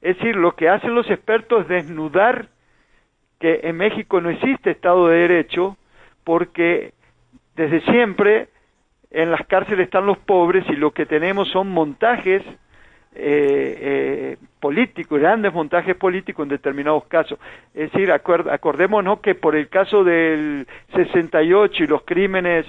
[0.00, 2.48] Es decir, lo que hacen los expertos es desnudar
[3.40, 5.76] que en México no existe Estado de Derecho
[6.24, 6.92] porque
[7.54, 8.48] desde siempre
[9.10, 12.42] en las cárceles están los pobres y lo que tenemos son montajes
[13.16, 17.38] eh, eh, políticos, grandes montajes políticos en determinados casos.
[17.72, 22.66] Es decir, acordémonos que por el caso del 68 y los crímenes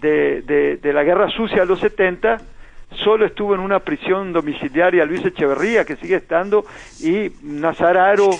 [0.00, 2.38] de, de, de la guerra sucia de los 70,
[3.04, 6.64] solo estuvo en una prisión domiciliaria Luis Echeverría, que sigue estando,
[7.00, 8.30] y Nazararo,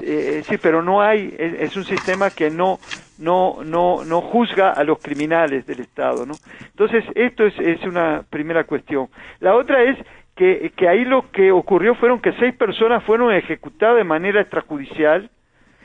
[0.00, 2.78] eh, sí, pero no hay, es, un sistema que no,
[3.18, 6.34] no, no, no juzga a los criminales del Estado, ¿no?
[6.60, 9.08] Entonces, esto es, es una primera cuestión.
[9.40, 9.98] La otra es
[10.36, 15.30] que, que ahí lo que ocurrió fueron que seis personas fueron ejecutadas de manera extrajudicial.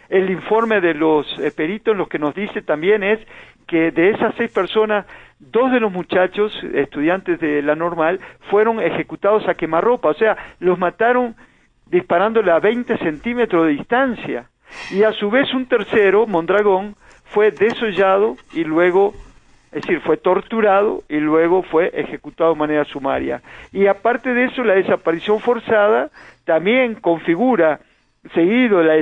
[0.10, 3.20] El informe de los eh, peritos lo que nos dice también es
[3.68, 5.06] que de esas seis personas,
[5.40, 8.20] dos de los muchachos, estudiantes de la normal,
[8.52, 11.36] fueron ejecutados a quemarropa, o sea, los mataron
[11.94, 14.50] disparándole a 20 centímetros de distancia.
[14.90, 19.14] Y a su vez un tercero, Mondragón, fue desollado y luego,
[19.72, 23.44] es decir, fue torturado y luego fue ejecutado de manera sumaria.
[23.72, 26.10] Y aparte de eso, la desaparición forzada
[26.46, 27.80] también configura
[28.34, 28.96] seguido la,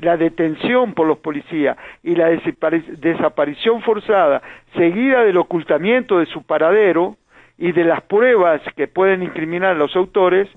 [0.00, 4.42] la detención por los policías y la desaparición forzada
[4.74, 7.16] seguida del ocultamiento de su paradero
[7.56, 10.48] y de las pruebas que pueden incriminar a los autores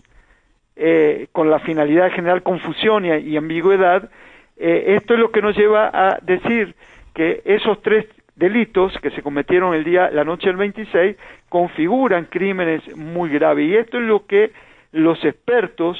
[0.76, 4.10] eh, con la finalidad de generar confusión y, ambigüedad,
[4.58, 6.76] eh, esto es lo que nos lleva a decir
[7.14, 8.06] que esos tres
[8.36, 11.16] delitos que se cometieron el día, la noche del 26,
[11.50, 13.66] configuran crímenes muy graves.
[13.66, 14.52] Y esto es lo que
[14.92, 15.98] los expertos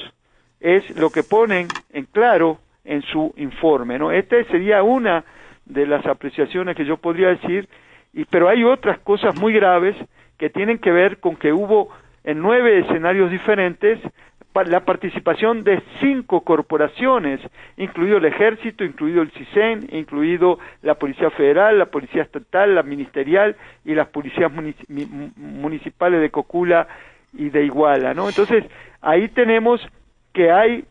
[0.60, 4.12] es lo que ponen en claro en su informe, ¿no?
[4.12, 5.24] Esta sería una
[5.64, 7.68] de las apreciaciones que yo podría decir,
[8.12, 9.96] y, pero hay otras cosas muy graves
[10.38, 11.88] que tienen que ver con que hubo
[12.24, 13.98] en nueve escenarios diferentes
[14.64, 17.40] la participación de cinco corporaciones,
[17.76, 23.56] incluido el ejército, incluido el CISEN, incluido la Policía Federal, la Policía Estatal, la Ministerial
[23.84, 24.50] y las policías
[25.36, 26.88] municipales de Cocula
[27.34, 28.28] y de Iguala, ¿no?
[28.28, 28.64] Entonces,
[29.00, 29.80] ahí tenemos
[30.32, 30.84] que hay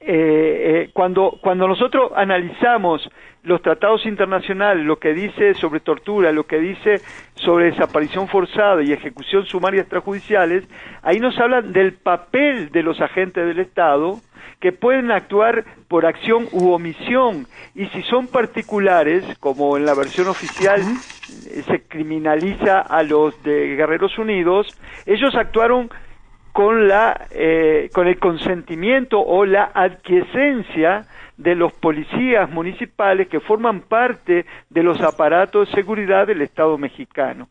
[0.00, 3.08] eh, eh, cuando, cuando nosotros analizamos
[3.42, 7.00] los tratados internacionales, lo que dice sobre tortura, lo que dice
[7.34, 10.64] sobre desaparición forzada y ejecución sumaria extrajudiciales,
[11.02, 14.20] ahí nos hablan del papel de los agentes del Estado
[14.60, 17.46] que pueden actuar por acción u omisión.
[17.74, 20.80] Y si son particulares, como en la versión oficial
[21.66, 24.68] se criminaliza a los de Guerreros Unidos,
[25.04, 25.90] ellos actuaron
[26.52, 33.80] con la eh, con el consentimiento o la adquiesencia de los policías municipales que forman
[33.80, 37.48] parte de los aparatos de seguridad del Estado mexicano.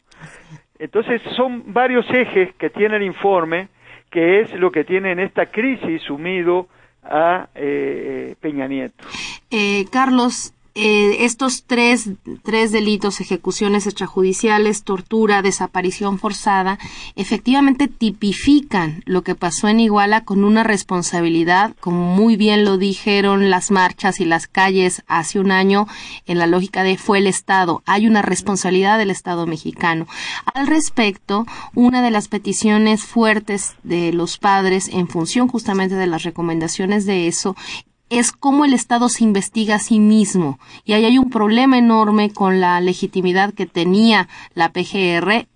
[0.80, 3.68] Entonces son varios ejes que tiene el informe,
[4.10, 6.68] que es lo que tiene en esta crisis sumido
[7.04, 9.04] a eh, Peña Nieto.
[9.50, 12.12] Eh, Carlos, eh, estos tres,
[12.44, 16.80] tres delitos, ejecuciones extrajudiciales, tortura, desaparición forzada,
[17.18, 23.50] efectivamente tipifican lo que pasó en Iguala con una responsabilidad, como muy bien lo dijeron
[23.50, 25.88] las marchas y las calles hace un año,
[26.26, 27.84] en la lógica de fue el Estado.
[27.86, 30.08] Hay una responsabilidad del Estado mexicano.
[30.54, 31.46] Al respecto,
[31.76, 37.28] una de las peticiones fuertes de los padres en función justamente de las recomendaciones de
[37.28, 37.56] eso
[38.12, 40.60] es cómo el Estado se investiga a sí mismo.
[40.84, 45.48] Y ahí hay un problema enorme con la legitimidad que tenía la PGR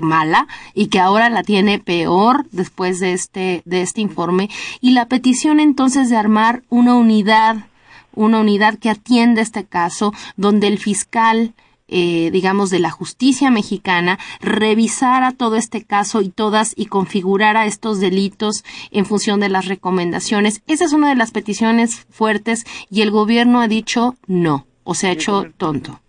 [0.00, 4.48] mala y que ahora la tiene peor después de este de este informe
[4.80, 7.66] y la petición entonces de armar una unidad
[8.14, 11.52] una unidad que atienda este caso donde el fiscal
[11.88, 18.00] eh, digamos, de la justicia mexicana, revisara todo este caso y todas y configurara estos
[18.00, 18.62] delitos
[18.92, 20.62] en función de las recomendaciones.
[20.66, 25.08] Esa es una de las peticiones fuertes y el gobierno ha dicho no, o se
[25.08, 26.00] ha hecho tonto.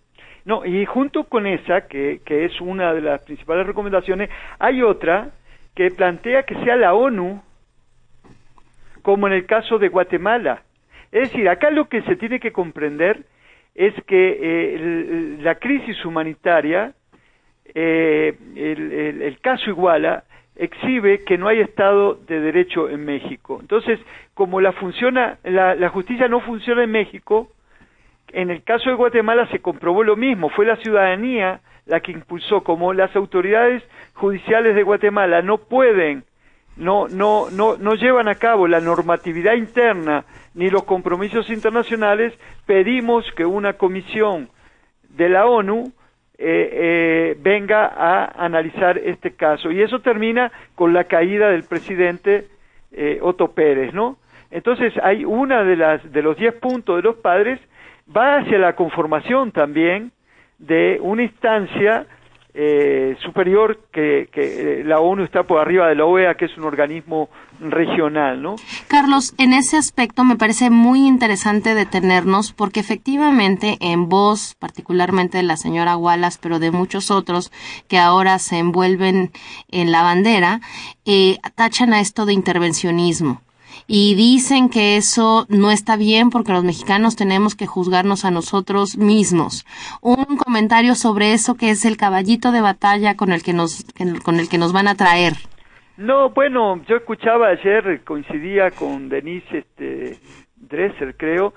[0.44, 5.30] No, y junto con esa, que, que es una de las principales recomendaciones, hay otra
[5.74, 7.42] que plantea que sea la ONU,
[9.02, 10.62] como en el caso de Guatemala.
[11.12, 13.24] Es decir, acá lo que se tiene que comprender
[13.74, 16.92] es que eh, la crisis humanitaria,
[17.74, 20.24] eh, el, caso Iguala,
[20.56, 23.58] exhibe que no hay Estado de Derecho en México.
[23.60, 23.98] Entonces,
[24.34, 27.48] como la, funciona, la, justicia no funciona en México,
[28.32, 32.62] en el caso de Guatemala se comprobó lo mismo, fue la ciudadanía la que impulsó,
[32.62, 33.82] como las autoridades
[34.14, 36.24] judiciales de Guatemala no pueden,
[36.80, 40.24] no, no, no, no llevan a cabo la normatividad interna
[40.54, 42.32] ni los compromisos internacionales,
[42.66, 44.48] pedimos que una comisión
[45.10, 45.92] de la ONU
[46.38, 49.70] eh, eh, venga a analizar este caso.
[49.70, 52.46] Y eso termina con la caída del presidente
[52.92, 54.16] eh, Otto Pérez, ¿no?
[54.50, 57.60] Entonces hay una de las de los diez puntos de los padres
[58.16, 60.10] va hacia la conformación también
[60.58, 62.06] de una instancia
[62.54, 66.64] eh, superior que, que, la ONU está por arriba de la OEA, que es un
[66.64, 67.28] organismo
[67.60, 68.56] regional, ¿no?
[68.88, 75.44] Carlos, en ese aspecto me parece muy interesante detenernos porque efectivamente en voz, particularmente de
[75.44, 77.52] la señora Wallace, pero de muchos otros
[77.88, 79.30] que ahora se envuelven
[79.70, 80.60] en la bandera,
[81.04, 83.42] eh, tachan a esto de intervencionismo
[83.92, 88.96] y dicen que eso no está bien porque los mexicanos tenemos que juzgarnos a nosotros
[88.96, 89.66] mismos.
[90.00, 93.84] Un comentario sobre eso que es el caballito de batalla con el que nos
[94.24, 95.32] con el que nos van a traer.
[95.96, 100.20] No, bueno, yo escuchaba ayer, coincidía con Denise este,
[100.54, 101.52] Dresser, creo,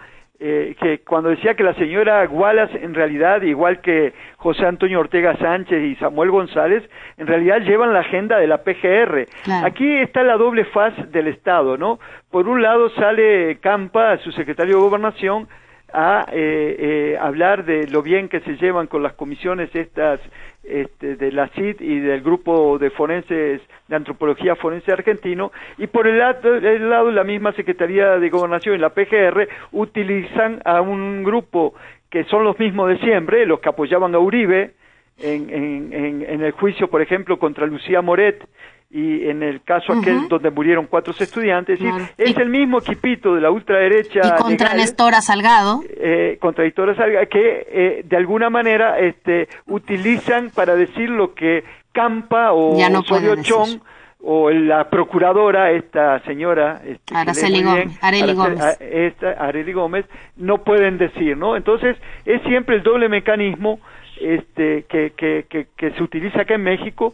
[0.45, 5.37] eh, que cuando decía que la señora Wallace en realidad, igual que José Antonio Ortega
[5.37, 6.83] Sánchez y Samuel González,
[7.15, 9.25] en realidad llevan la agenda de la PGR.
[9.45, 9.65] Claro.
[9.65, 11.97] Aquí está la doble faz del Estado, ¿no?
[12.29, 15.47] Por un lado sale Campa, su secretario de Gobernación,
[15.93, 16.75] a eh,
[17.13, 20.19] eh, hablar de lo bien que se llevan con las comisiones estas
[20.63, 26.07] este, de la CID y del grupo de forenses de antropología forense argentino y por
[26.07, 31.73] el lado, el la misma Secretaría de Gobernación y la PGR utilizan a un grupo
[32.09, 34.73] que son los mismos de siempre, los que apoyaban a Uribe
[35.19, 38.43] en, en, en, en el juicio, por ejemplo, contra Lucía Moret
[38.89, 42.13] y en el caso aquel donde murieron cuatro estudiantes, es decir, Claro.
[42.17, 45.81] es Y- el mismo equipito de la ultraderecha Y contra legal, Nestora Salgado.
[45.99, 52.53] eh, contradictorias alga- que eh, de alguna manera este, utilizan para decir lo que Campa
[52.53, 53.01] o Ya no.
[53.03, 53.79] Chong
[54.25, 58.61] o la procuradora, esta señora, este, Araceli Gómez, Araceli- Gómez.
[58.61, 60.05] a- esta, Arely Gómez,
[60.37, 61.57] no pueden decir, ¿no?
[61.57, 63.79] Entonces, es siempre el doble mecanismo
[64.19, 67.13] este, que, que, se utiliza acá en México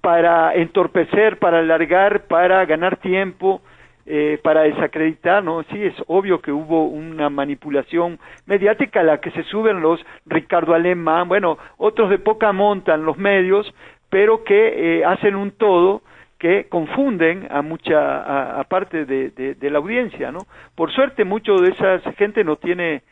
[0.00, 3.60] para entorpecer, para alargar, para ganar tiempo,
[4.06, 5.62] eh, para desacreditar, ¿no?
[5.64, 10.74] Sí, es obvio que hubo una manipulación mediática a la que se suben los Ricardo
[10.74, 13.72] Alemán, bueno, otros de poca monta en los medios,
[14.08, 16.02] pero que eh, hacen un todo
[16.38, 20.40] que confunden a mucha a, a parte de la audiencia, ¿no?
[20.74, 23.02] Por suerte, mucho de esa gente no tiene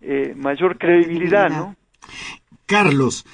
[0.00, 1.74] eh, mayor credibilidad, ¿no?
[2.66, 3.24] Carlos,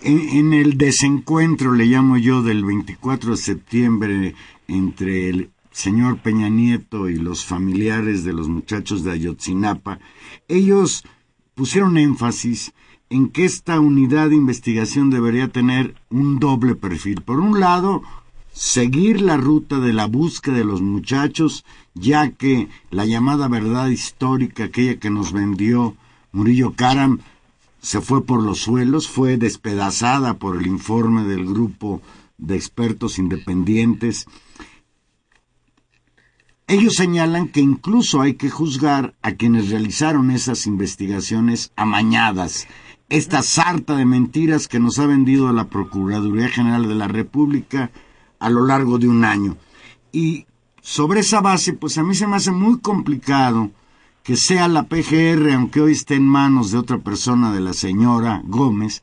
[0.00, 4.34] en, el desencuentro, le llamo yo, del 24 de septiembre
[4.68, 9.98] entre el señor Peña Nieto y los familiares de los muchachos de Ayotzinapa,
[10.48, 11.04] ellos
[11.54, 12.72] pusieron énfasis
[13.10, 17.20] en que esta unidad de investigación debería tener un doble perfil.
[17.20, 18.02] Por un lado,
[18.50, 24.64] seguir la ruta de la búsqueda de los muchachos, ya que la llamada verdad histórica,
[24.64, 25.96] aquella que nos vendió
[26.32, 27.20] Murillo Karam,
[27.82, 32.00] se fue por los suelos, fue despedazada por el informe del grupo
[32.38, 34.26] de expertos independientes.
[36.68, 42.68] Ellos señalan que incluso hay que juzgar a quienes realizaron esas investigaciones amañadas,
[43.08, 47.90] esta sarta de mentiras que nos ha vendido la Procuraduría General de la República
[48.38, 49.56] a lo largo de un año.
[50.12, 50.46] Y
[50.80, 53.72] sobre esa base, pues a mí se me hace muy complicado
[54.22, 58.42] que sea la PGR, aunque hoy esté en manos de otra persona, de la señora
[58.44, 59.02] Gómez,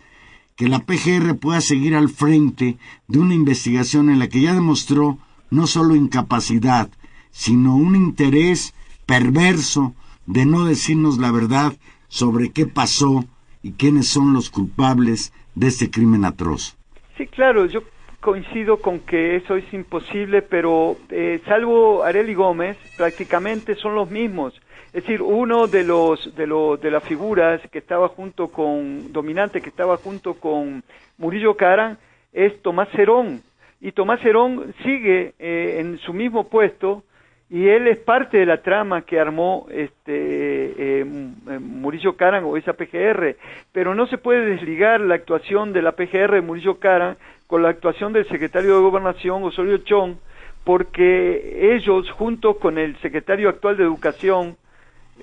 [0.56, 5.18] que la PGR pueda seguir al frente de una investigación en la que ya demostró
[5.50, 6.90] no solo incapacidad,
[7.32, 8.74] sino un interés
[9.06, 9.94] perverso
[10.26, 11.74] de no decirnos la verdad
[12.08, 13.26] sobre qué pasó
[13.62, 16.78] y quiénes son los culpables de este crimen atroz.
[17.18, 17.82] Sí, claro, yo
[18.22, 24.54] coincido con que eso es imposible, pero eh, salvo Areli Gómez, prácticamente son los mismos.
[24.92, 29.62] Es decir, uno de los de los de las figuras que estaba junto con dominante
[29.62, 30.84] que estaba junto con
[31.18, 31.98] Murillo Caran
[32.34, 33.42] es Tomás Cerón.
[33.82, 37.04] Y Tomás Cerón sigue eh, en su mismo puesto
[37.52, 42.74] y él es parte de la trama que armó este eh, Murillo Caran o esa
[42.74, 43.38] PGR,
[43.72, 47.18] pero no se puede desligar la actuación de la PGR de Murillo Caran
[47.48, 50.18] con la actuación del secretario de Gobernación Osorio Chong,
[50.64, 54.58] porque ellos junto con el secretario actual de Educación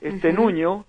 [0.02, 0.84] este Nuño,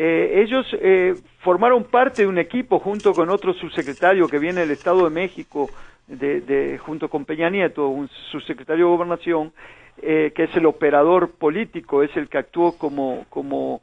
[0.00, 4.70] eh, ellos eh, formaron parte de un equipo junto con otro subsecretario que viene del
[4.70, 5.68] Estado de México,
[6.06, 9.52] de, de, junto con Peña Nieto, un subsecretario de Gobernación,
[10.00, 13.80] eh, que es el operador político, es el que actuó como, como,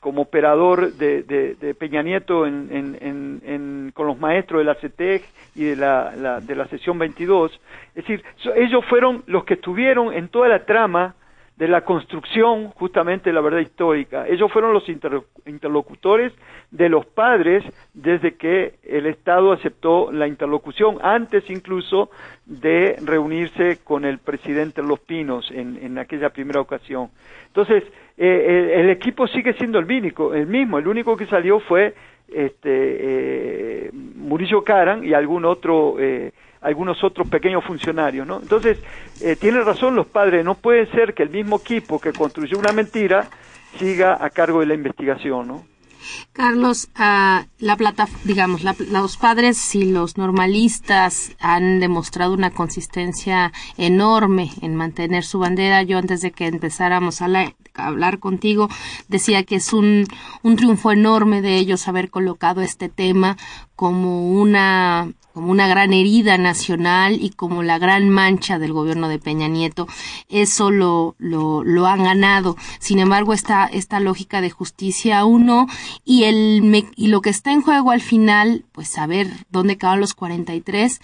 [0.00, 4.74] como operador de, de, de Peña Nieto en, en, en, con los maestros de la
[4.74, 7.58] CETEC y de la, la, de la sesión 22.
[7.94, 8.22] Es decir,
[8.54, 11.14] ellos fueron los que estuvieron en toda la trama
[11.56, 14.26] de la construcción justamente de la verdad histórica.
[14.26, 16.32] Ellos fueron los inter interlocutores
[16.70, 22.10] de los padres desde que el Estado aceptó la interlocución, antes incluso
[22.44, 27.10] de reunirse con el presidente Los Pinos en, en aquella primera ocasión.
[27.46, 27.84] Entonces,
[28.16, 31.94] eh, el, equipo sigue siendo el mismo, el único que salió fue
[32.28, 32.68] este,
[33.86, 36.32] eh, Murillo Caran y algún otro eh,
[36.64, 38.40] algunos otros pequeños funcionarios, ¿no?
[38.40, 38.78] Entonces,
[39.20, 42.72] eh, tienen razón los padres, no puede ser que el mismo equipo que construyó una
[42.72, 43.28] mentira
[43.78, 45.74] siga a cargo de la investigación, ¿no?
[46.32, 53.52] Carlos, uh, la plata, digamos, la, los padres y los normalistas han demostrado una consistencia
[53.76, 55.82] enorme en mantener su bandera.
[55.82, 58.68] Yo antes de que empezáramos a, la, a hablar contigo
[59.08, 60.04] decía que es un,
[60.42, 63.36] un triunfo enorme de ellos haber colocado este tema
[63.74, 69.18] como una como una gran herida nacional y como la gran mancha del gobierno de
[69.18, 69.88] Peña Nieto.
[70.28, 72.56] Eso lo, lo, lo han ganado.
[72.78, 75.66] Sin embargo, esta, esta lógica de justicia uno
[76.04, 80.14] y, el, y lo que está en juego al final, pues saber dónde quedaron los
[80.14, 81.00] 43,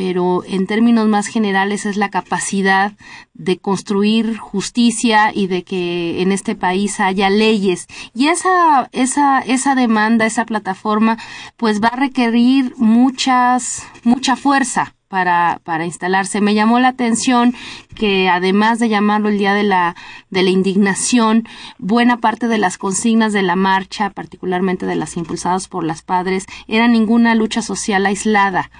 [0.00, 2.94] pero en términos más generales es la capacidad
[3.34, 7.86] de construir justicia y de que en este país haya leyes.
[8.14, 11.18] Y esa, esa, esa demanda, esa plataforma,
[11.58, 16.40] pues va a requerir muchas, mucha fuerza para, para instalarse.
[16.40, 17.54] Me llamó la atención
[17.94, 19.96] que además de llamarlo el Día de la,
[20.30, 21.46] de la Indignación,
[21.76, 26.46] buena parte de las consignas de la marcha, particularmente de las impulsadas por las padres,
[26.68, 28.70] era ninguna lucha social aislada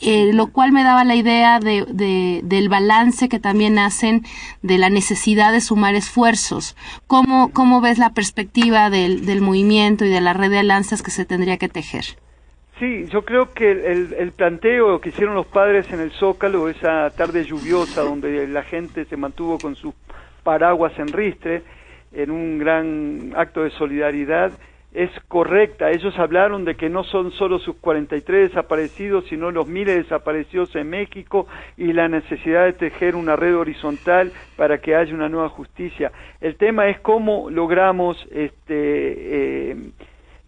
[0.00, 4.22] eh, lo cual me daba la idea de, de- del balance que también hacen
[4.62, 6.76] de la necesidad de sumar esfuerzos.
[7.06, 11.10] ¿Cómo, cómo ves la perspectiva del, del movimiento y de la red de alianzas que
[11.10, 12.04] se tendría que tejer?
[12.78, 17.10] Sí, yo creo que el- el planteo que hicieron los padres en el Zócalo, esa
[17.10, 19.94] tarde lluviosa donde la gente se mantuvo con sus
[20.44, 21.62] paraguas en ristre,
[22.12, 24.52] en un gran acto de solidaridad,
[24.98, 25.92] es correcta.
[25.92, 30.74] Ellos hablaron de que no son solo sus 43 desaparecidos, sino los miles de desaparecidos
[30.74, 31.46] en México
[31.76, 36.10] y la necesidad de tejer una red horizontal para que haya una nueva justicia.
[36.40, 39.76] El tema es cómo logramos este, eh,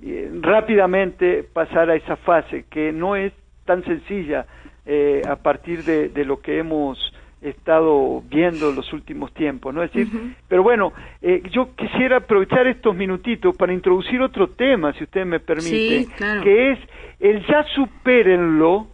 [0.03, 3.33] eh, rápidamente pasar a esa fase, que no es
[3.67, 4.47] tan sencilla
[4.85, 6.99] eh, a partir de lo que hemos
[7.43, 9.83] estado viendo los últimos tiempos, ¿no?
[9.83, 10.13] Es decir,
[10.49, 15.41] pero bueno, eh, yo quisiera aprovechar estos minutitos para introducir otro tema, si usted me
[15.41, 16.43] permite, Sí, claro.
[16.43, 16.79] que es
[17.19, 18.89] el ya supérenlo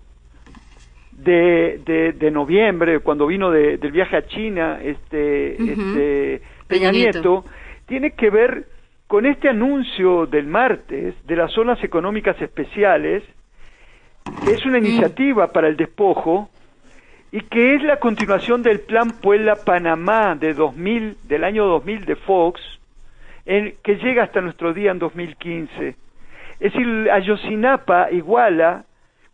[1.12, 6.92] de, de, de noviembre, cuando vino de- del viaje a China, este, este Peña Peña
[6.92, 7.18] Nieto.
[7.18, 7.44] Nieto,
[7.86, 8.66] tiene que ver
[9.06, 13.22] con este anuncio del martes de las zonas económicas especiales,
[14.44, 16.50] que es una iniciativa para el despojo
[17.32, 22.16] y que es la continuación del plan Puebla Panamá de 2000 del año 2000 de
[22.16, 22.60] Fox,
[23.44, 25.88] en, que llega hasta nuestro día en 2015.
[25.88, 28.84] Es decir, Ayotzinapa iguala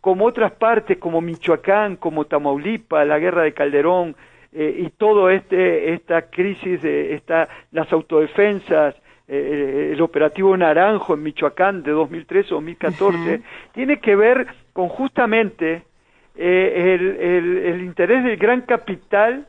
[0.01, 4.15] como otras partes como Michoacán, como Tamaulipas, la guerra de Calderón
[4.51, 8.95] eh, y todo este esta crisis de esta las autodefensas
[9.27, 13.41] eh, el operativo Naranjo en Michoacán de 2013-2014
[13.71, 15.83] tiene que ver con justamente
[16.35, 19.45] eh, el, el- interés del gran capital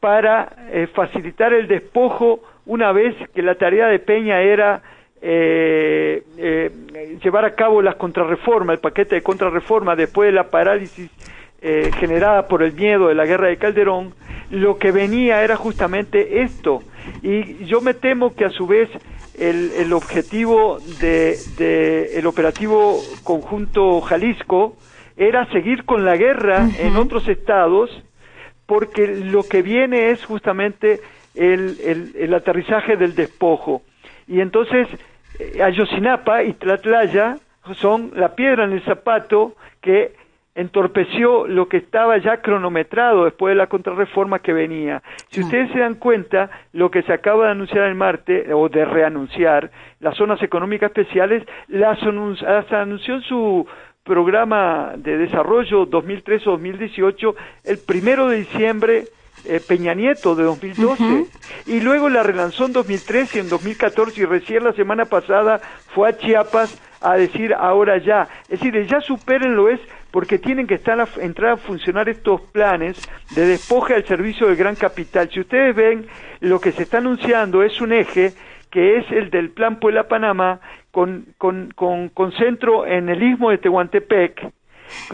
[0.00, 4.82] para eh, facilitar el despojo una vez que la tarea de Peña era
[5.22, 6.70] eh, eh,
[7.22, 11.10] llevar a cabo las contrarreformas, el paquete de contrarreforma después de la parálisis
[11.62, 14.14] eh, generada por el miedo de la guerra de Calderón,
[14.50, 16.82] lo que venía era justamente esto.
[17.22, 18.88] Y yo me temo que a su vez
[19.38, 24.76] el, objetivo de, de el operativo conjunto Jalisco
[25.20, 27.90] era seguir con la guerra en otros estados
[28.66, 31.00] porque lo que viene es justamente
[31.34, 33.82] el, el- el aterrizaje del despojo.
[34.26, 34.88] Y entonces
[35.38, 37.36] eh, Ayotzinapa y Tlatlaya
[37.74, 40.12] son la piedra en el zapato que
[40.54, 45.02] entorpeció lo que estaba ya cronometrado después de la contrarreforma que venía.
[45.28, 48.84] Si ustedes se dan cuenta, lo que se acaba de anunciar el martes, o de
[48.84, 53.66] reanunciar, las zonas económicas especiales, las, anun- las anunció en su
[54.04, 57.34] programa de desarrollo 2013-2018
[57.64, 59.04] el primero de diciembre
[59.44, 61.26] eh, Peña Nieto de 2012
[61.66, 65.60] y luego la relanzó en 2013 y en 2014 y recién la semana pasada
[65.94, 68.28] fue a Chiapas a decir ahora ya.
[68.50, 69.80] Es decir, ya supérenlo es
[70.10, 73.00] porque tienen que estar a- entrar a funcionar estos planes
[73.34, 75.30] de despoje al servicio del gran capital.
[75.32, 76.06] Si ustedes ven,
[76.40, 78.34] lo que se está anunciando es un eje
[78.70, 80.60] que es el del Plan Puebla Panamá,
[80.90, 84.48] con, con, con, con centro en el istmo de Tehuantepec,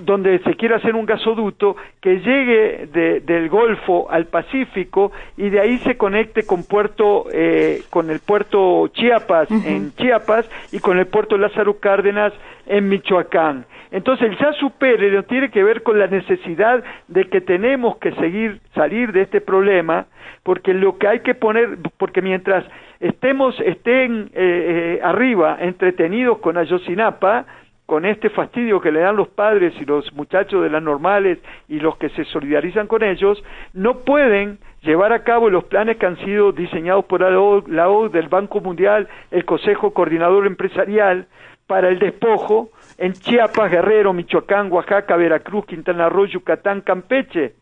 [0.00, 5.60] donde se quiere hacer un gasoducto que llegue de- del Golfo al Pacífico y de
[5.60, 11.06] ahí se conecte con puerto eh, con el puerto Chiapas en Chiapas y con el
[11.06, 12.32] puerto Lázaro Cárdenas
[12.66, 13.66] en Michoacán.
[13.90, 18.60] Entonces el ya supere tiene que ver con la necesidad de que tenemos que seguir
[18.74, 20.06] salir de este problema
[20.42, 22.64] porque lo que hay que poner porque mientras
[23.00, 27.46] estemos estén eh, eh, arriba entretenidos con Ayotzinapa
[27.86, 31.78] con este fastidio que le dan los padres y los muchachos de las normales y
[31.78, 36.16] los que se solidarizan con ellos, no pueden llevar a cabo los planes que han
[36.18, 41.26] sido diseñados por la OCDE, la OCDE, el Banco Mundial, el Consejo Coordinador Empresarial
[41.68, 47.54] para el despojo en Chiapas, Guerrero, Michoacán, Oaxaca, Veracruz, Quintana Roo, Yucatán, Campeche.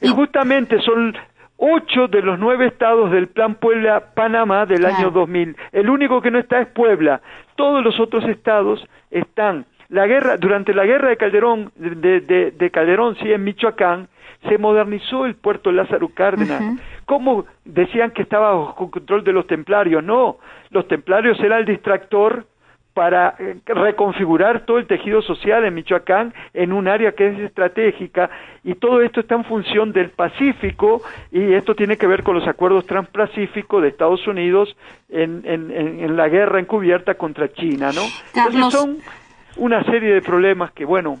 [0.00, 1.14] Y justamente son
[1.56, 4.96] ocho de los nueve estados del Plan Puebla-Panamá del Claro.
[4.96, 5.56] año 2000.
[5.72, 7.20] El único que no está es Puebla.
[7.56, 9.66] Todos los otros estados están.
[9.88, 14.08] La guerra, durante la guerra de Calderón, de, de- de Calderón, sí, en Michoacán,
[14.48, 16.62] se modernizó el puerto Lázaro Cárdenas.
[17.04, 20.02] ¿Cómo decían que estaba bajo control de los templarios?
[20.02, 20.38] No,
[20.70, 22.46] los templarios era el distractor
[22.94, 28.30] para eh, reconfigurar todo el tejido social en Michoacán en un área que es estratégica
[28.64, 32.46] y todo esto está en función del Pacífico y esto tiene que ver con los
[32.46, 34.76] acuerdos transpacíficos de Estados Unidos
[35.08, 38.02] en, en- en- en la guerra encubierta contra China, ¿no?
[38.34, 38.54] Carlos.
[38.74, 38.98] Entonces son
[39.56, 41.18] una serie de problemas que, bueno,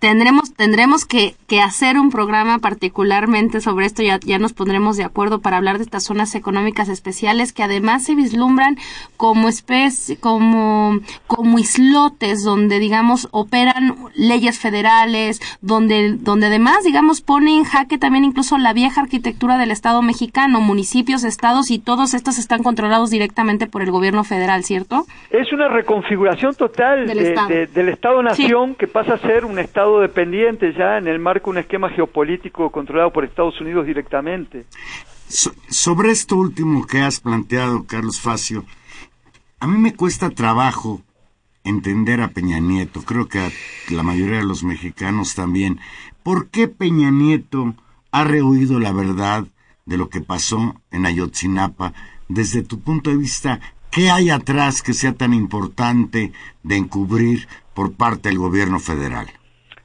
[0.00, 5.04] Tendremos, tendremos que, que hacer un programa particularmente sobre esto, ya, ya nos pondremos de
[5.04, 8.76] acuerdo para hablar de estas zonas económicas especiales que además se vislumbran
[9.16, 17.56] como especie, como, como islotes donde digamos operan leyes federales, donde, donde además digamos pone
[17.56, 22.36] en jaque también incluso la vieja arquitectura del Estado mexicano, municipios, estados y todos estos
[22.38, 25.06] están controlados directamente por el gobierno federal, ¿cierto?
[25.30, 27.48] Es una reconfiguración total Del de- Estado.
[27.48, 31.58] de- Estado-Nación que pasa a ser un Estado dependiente ya en el marco de un
[31.58, 34.66] esquema geopolítico controlado por Estados Unidos directamente.
[35.28, 38.64] So- sobre esto último que has planteado, Carlos Facio,
[39.60, 41.00] a mí me cuesta trabajo
[41.64, 43.50] entender a Peña Nieto, creo que a
[43.90, 45.80] la mayoría de los mexicanos también.
[46.22, 47.74] ¿Por qué Peña Nieto
[48.12, 49.46] ha rehuido la verdad
[49.86, 51.94] de lo que pasó en Ayotzinapa?
[52.28, 56.32] Desde tu punto de vista, ¿qué hay atrás que sea tan importante
[56.62, 59.30] de encubrir por parte del gobierno federal?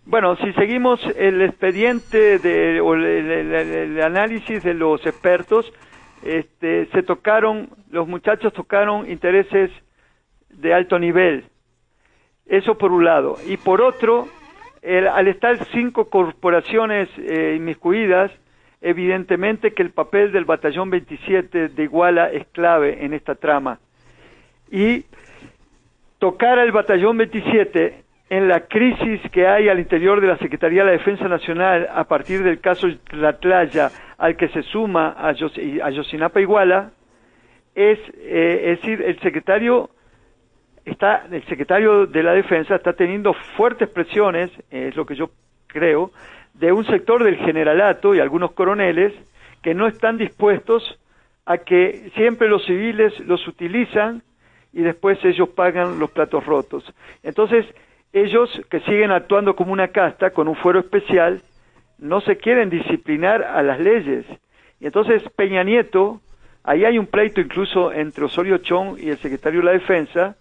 [0.10, 5.72] Bueno, si seguimos el expediente de, o el, análisis de los expertos,
[6.26, 9.70] este, se tocaron, los muchachos tocaron intereses
[10.50, 11.44] de alto nivel.
[12.48, 13.38] Eso por un lado.
[13.48, 14.28] Y por otro,
[14.82, 18.32] el- al estar cinco corporaciones eh, inmiscuidas,
[18.82, 23.78] evidentemente que el papel del batallón 27 de Iguala es clave en esta trama.
[24.72, 25.06] Y
[26.18, 30.88] tocar al batallón 27 en la crisis que hay al interior de la Secretaría de
[30.92, 35.90] la Defensa Nacional a partir del caso Tlatlaya al que se suma a, Yos- a
[35.90, 36.92] Yosinapa Iguala
[37.74, 39.90] es, eh, decir, el secretario
[40.86, 45.32] está el secretario de la Defensa está teniendo fuertes presiones, es lo que yo
[45.68, 46.12] creo,
[46.54, 49.14] de un sector del generalato y algunos coroneles
[49.62, 51.00] que no están dispuestos
[51.46, 54.22] a que siempre los civiles los utilizan
[54.74, 56.84] y después ellos pagan los platos rotos.
[57.24, 57.66] Entonces,
[58.14, 61.42] ellos que siguen actuando como una casta con un fuero especial,
[62.00, 64.26] no se quieren disciplinar a las leyes.
[64.80, 66.22] Y entonces Peña Nieto,
[66.64, 70.36] ahí hay un pleito incluso entre Osorio Chong y el secretario de la Defensa,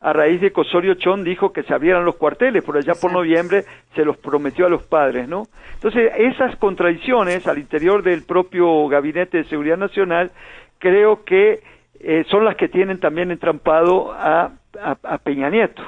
[0.00, 3.12] a raíz de que Osorio Chong dijo que se abrieran los cuarteles, por allá por
[3.12, 3.64] noviembre
[3.94, 5.44] se los prometió a los padres, ¿no?
[5.74, 10.32] Entonces, esas contradicciones al interior del propio Gabinete de Seguridad Nacional,
[10.78, 11.60] creo que
[12.00, 14.50] eh, son las que tienen también entrampado a,
[14.80, 15.82] a, a Peña Nieto.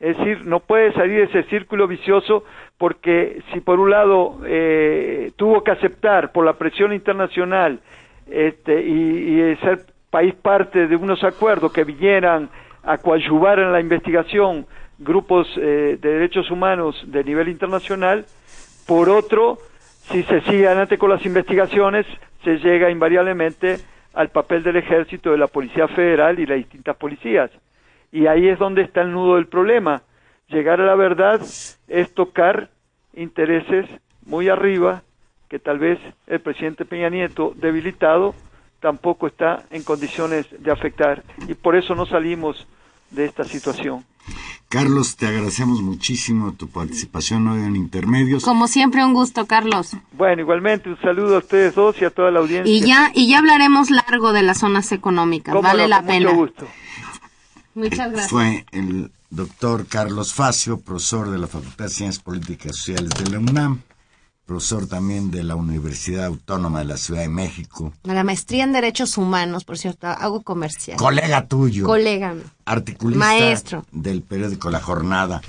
[0.00, 2.44] Es decir, no puede salir de ese círculo vicioso
[2.76, 7.80] porque si por un lado eh, tuvo que aceptar por la presión internacional
[8.30, 12.48] este, y, ser país parte de unos acuerdos que vinieran
[12.84, 14.66] a coadyuvar en la investigación
[14.98, 18.24] grupos eh, de derechos humanos de nivel internacional,
[18.86, 19.58] por otro,
[20.10, 22.06] si se sigue adelante con las investigaciones,
[22.42, 23.76] se llega invariablemente
[24.14, 27.50] al papel del ejército, de la Policía Federal y las distintas policías.
[28.12, 30.02] Y ahí es donde está el nudo del problema.
[30.48, 31.40] Llegar a la verdad
[31.88, 32.70] es tocar
[33.14, 33.86] intereses
[34.24, 35.02] muy arriba
[35.48, 38.34] que tal vez el presidente Peña Nieto, debilitado,
[38.80, 41.22] tampoco está en condiciones de afectar.
[41.48, 42.66] Y por eso no salimos
[43.10, 44.04] de esta situación.
[44.68, 48.44] Carlos, te agradecemos muchísimo tu participación hoy en Intermedios.
[48.44, 49.96] Como siempre, un gusto, Carlos.
[50.12, 52.70] Bueno, igualmente un saludo a ustedes dos y a toda la audiencia.
[52.70, 55.54] Y ya, y ya hablaremos largo de las zonas económicas.
[55.54, 56.26] Cómo Vale no, la con pena.
[56.26, 56.68] Mucho gusto.
[57.74, 58.30] Muchas gracias.
[58.30, 63.30] Fue el doctor Carlos Facio, profesor de la Facultad de Ciencias Políticas y Sociales de
[63.30, 63.82] la UNAM,
[64.46, 69.18] profesor también de la Universidad Autónoma de la Ciudad de México, La maestría en Derechos
[69.18, 70.96] Humanos, por cierto, hago comercial.
[70.96, 72.34] colega tuyo, Colega.
[72.64, 73.84] articulista Maestro.
[73.92, 75.42] del periódico La Jornada.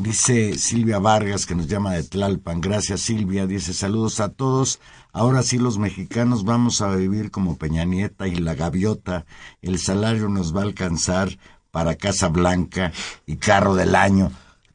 [0.00, 2.60] Dice Silvia Vargas, que nos llama de Tlalpan.
[2.60, 3.44] Gracias, Silvia.
[3.46, 4.78] Dice, saludos a todos.
[5.14, 9.24] Ahora sí los mexicanos vamos a vivir como Peña Nieta y la gaviota.
[9.62, 11.38] El salario nos va a alcanzar
[11.70, 12.92] para Casa Blanca
[13.24, 14.32] y carro del año.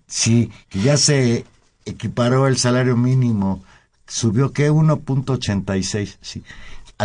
[0.07, 1.45] Sí, que ya se
[1.83, 3.61] equiparó el salario mínimo.
[4.07, 4.71] Subió, ¿qué?
[4.71, 6.17] 1.86.
[6.21, 6.41] Sí.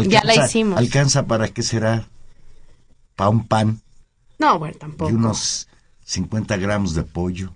[0.07, 0.79] Ya la hicimos.
[0.79, 2.07] ¿Alcanza para qué será?
[3.17, 3.81] Para un pan
[4.39, 5.11] No, bueno, tampoco.
[5.11, 5.67] y unos
[6.05, 7.53] 50 gramos de pollo.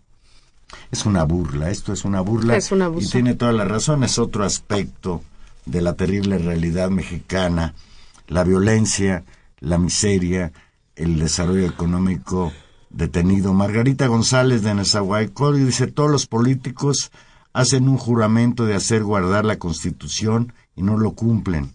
[0.90, 2.56] Es una burla, esto es una burla.
[2.56, 3.06] Es un abuso.
[3.06, 5.22] Y tiene toda la razón, es otro aspecto
[5.68, 7.74] de la terrible realidad mexicana.
[8.26, 9.24] La violencia,
[9.60, 10.52] la miseria,
[10.96, 12.52] el desarrollo económico
[12.90, 13.52] detenido.
[13.52, 17.10] Margarita González de Nezahualcóyotl dice, todos los políticos
[17.52, 21.72] hacen un juramento de hacer guardar la Constitución y no lo cumplen.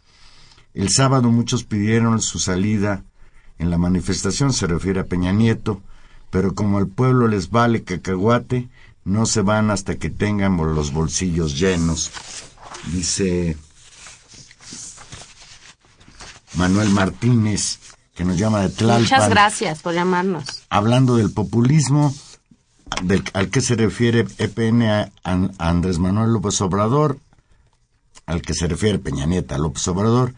[0.74, 3.04] El sábado muchos pidieron su salida
[3.60, 5.82] en la manifestación, se refiere a Peña Nieto,
[6.32, 8.70] pero como al pueblo les vale cacahuate,
[9.06, 12.12] no se van hasta que tengan los bolsillos llenos.
[12.92, 13.56] Dice
[16.56, 17.80] Manuel Martínez,
[18.16, 19.02] que nos llama de Tlalpan.
[19.02, 20.64] Muchas gracias por llamarnos.
[20.70, 22.14] Hablando del populismo,
[23.04, 27.18] del, al que se refiere EPN a, a Andrés Manuel López Obrador,
[28.26, 30.34] al que se refiere Peña Nieta López Obrador,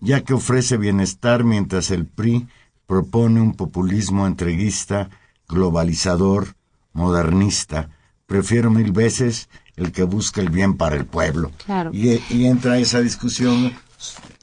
[0.00, 2.46] ya que ofrece bienestar mientras el PRI
[2.86, 5.10] propone un populismo entreguista,
[5.48, 6.54] globalizador,
[6.92, 7.88] modernista.
[8.26, 11.50] Prefiero mil veces el que busca el bien para el pueblo.
[11.64, 11.90] Claro.
[11.92, 13.72] Y, y entra esa discusión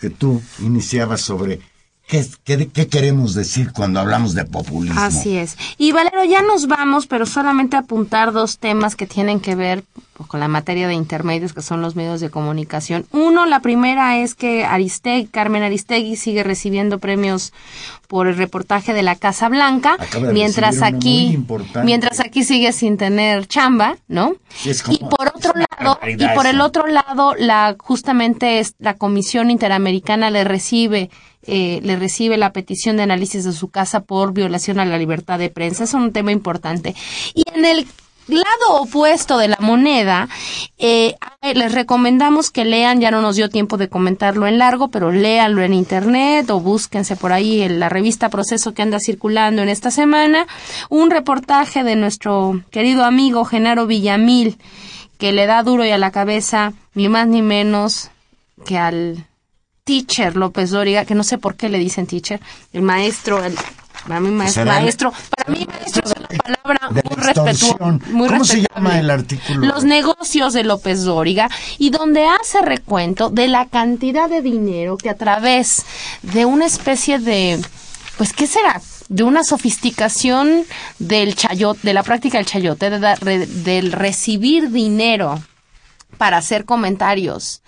[0.03, 1.61] que tú iniciabas sobre
[2.09, 4.99] qué, qué, qué queremos decir cuando hablamos de populismo.
[4.99, 5.55] Así es.
[5.77, 9.85] Y Valero, ya nos vamos, pero solamente apuntar dos temas que tienen que ver
[10.15, 13.05] pues, con la materia de intermedios, que son los medios de comunicación.
[13.11, 17.51] Uno, la primera es que Aristegui, Carmen Aristegui sigue recibiendo premios
[18.07, 19.97] por el reportaje de la Casa Blanca,
[20.31, 21.37] mientras aquí,
[21.83, 24.35] mientras aquí sigue sin tener chamba, ¿no?
[24.49, 28.75] Sí, es como- y por otro lado, y por el otro lado, la justamente es-
[28.79, 31.09] la Comisión Interamericana le recibe
[31.45, 35.37] eh, le recibe la petición de análisis de su casa por violación a la libertad
[35.37, 35.83] de prensa.
[35.83, 36.95] Es un tema importante.
[37.33, 37.85] Y en el
[38.27, 40.29] lado opuesto de la moneda,
[40.77, 45.11] eh, les recomendamos que lean, ya no nos dio tiempo de comentarlo en largo, pero
[45.11, 49.69] léanlo en internet o búsquense por ahí en la revista Proceso que anda circulando en
[49.69, 50.47] esta semana,
[50.89, 54.57] un reportaje de nuestro querido amigo Genaro Villamil,
[55.17, 58.09] que le da duro y a la cabeza, ni más ni menos
[58.65, 59.27] que al
[59.83, 62.39] teacher López Dóriga, que no sé por qué le dicen teacher,
[62.71, 63.55] el maestro, el,
[64.07, 64.65] para mí maestro,
[65.35, 67.77] para mí maestro es una palabra de la muy respetuosa.
[68.27, 69.65] ¿Cómo se llama el artículo?
[69.65, 75.09] Los negocios de López Dóriga y donde hace recuento de la cantidad de dinero que
[75.09, 75.85] a través
[76.21, 77.59] de una especie de,
[78.17, 78.81] pues, ¿qué será?
[79.09, 80.63] De una sofisticación
[80.99, 85.41] del chayote, de la práctica del chayote, de re- del recibir dinero
[86.17, 87.61] para hacer comentarios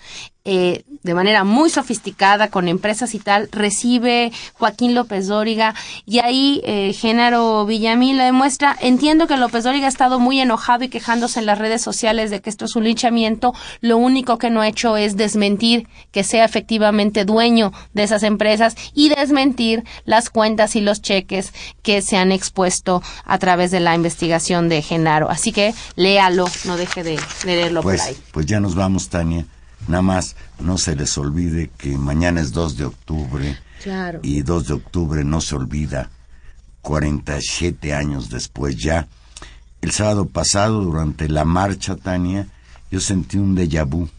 [0.46, 5.74] eh, de manera muy sofisticada con empresas y tal, recibe Joaquín López Dóriga
[6.06, 8.76] y ahí eh, Genaro Villamil la demuestra.
[8.80, 12.42] Entiendo que López Dóriga ha estado muy enojado y quejándose en las redes sociales de
[12.42, 13.54] que esto es un linchamiento.
[13.82, 18.76] Lo único que no ha hecho es desmentir que sea efectivamente dueño de esas empresas
[18.94, 23.96] y desmentir las cuentas y los cheques que se han expuesto a través de la
[23.96, 25.30] investigación de Genaro.
[25.30, 28.18] Así que léalo, no deje de, de leerlo Pues, por ahí.
[28.32, 29.46] pues ya nos vamos, Tania.
[29.88, 33.58] Nada más no se les olvide que mañana es 2 de octubre.
[33.84, 34.20] Claro.
[34.24, 36.10] Y 2 de octubre no se olvida.
[36.82, 39.08] 47 años después ya.
[39.82, 42.48] El sábado pasado, durante la marcha, Tania,
[42.90, 44.10] yo sentí un déjà vu.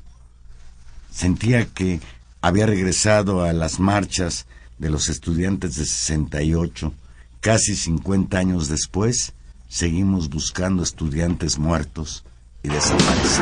[1.10, 2.00] Sentía que
[2.40, 4.46] había regresado a las marchas
[4.78, 6.92] de los estudiantes de 68.
[7.40, 9.32] Casi 50 años después,
[9.68, 12.24] seguimos buscando estudiantes muertos
[12.62, 13.40] y desaparecidos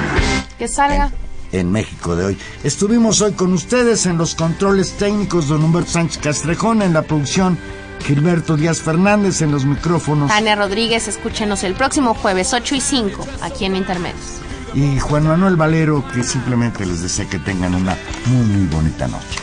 [0.59, 1.11] Que salga.
[1.55, 2.38] En México de hoy.
[2.62, 7.59] Estuvimos hoy con ustedes en los controles técnicos, don Humberto Sánchez Castrejón, en la producción
[8.05, 13.26] Gilberto Díaz Fernández, en los micrófonos Tania Rodríguez, escúchenos el próximo jueves 8 y 5
[13.40, 14.40] aquí en Intermedios.
[14.74, 17.96] y Juan Manuel Valero, que simplemente les desea que tengan una
[18.26, 19.38] muy, muy bonita noche.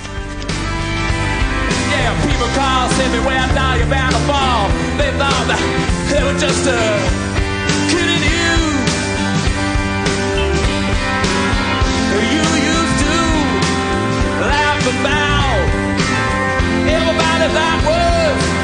[6.64, 7.31] Yeah,
[14.88, 15.92] about
[16.90, 18.61] everybody that was.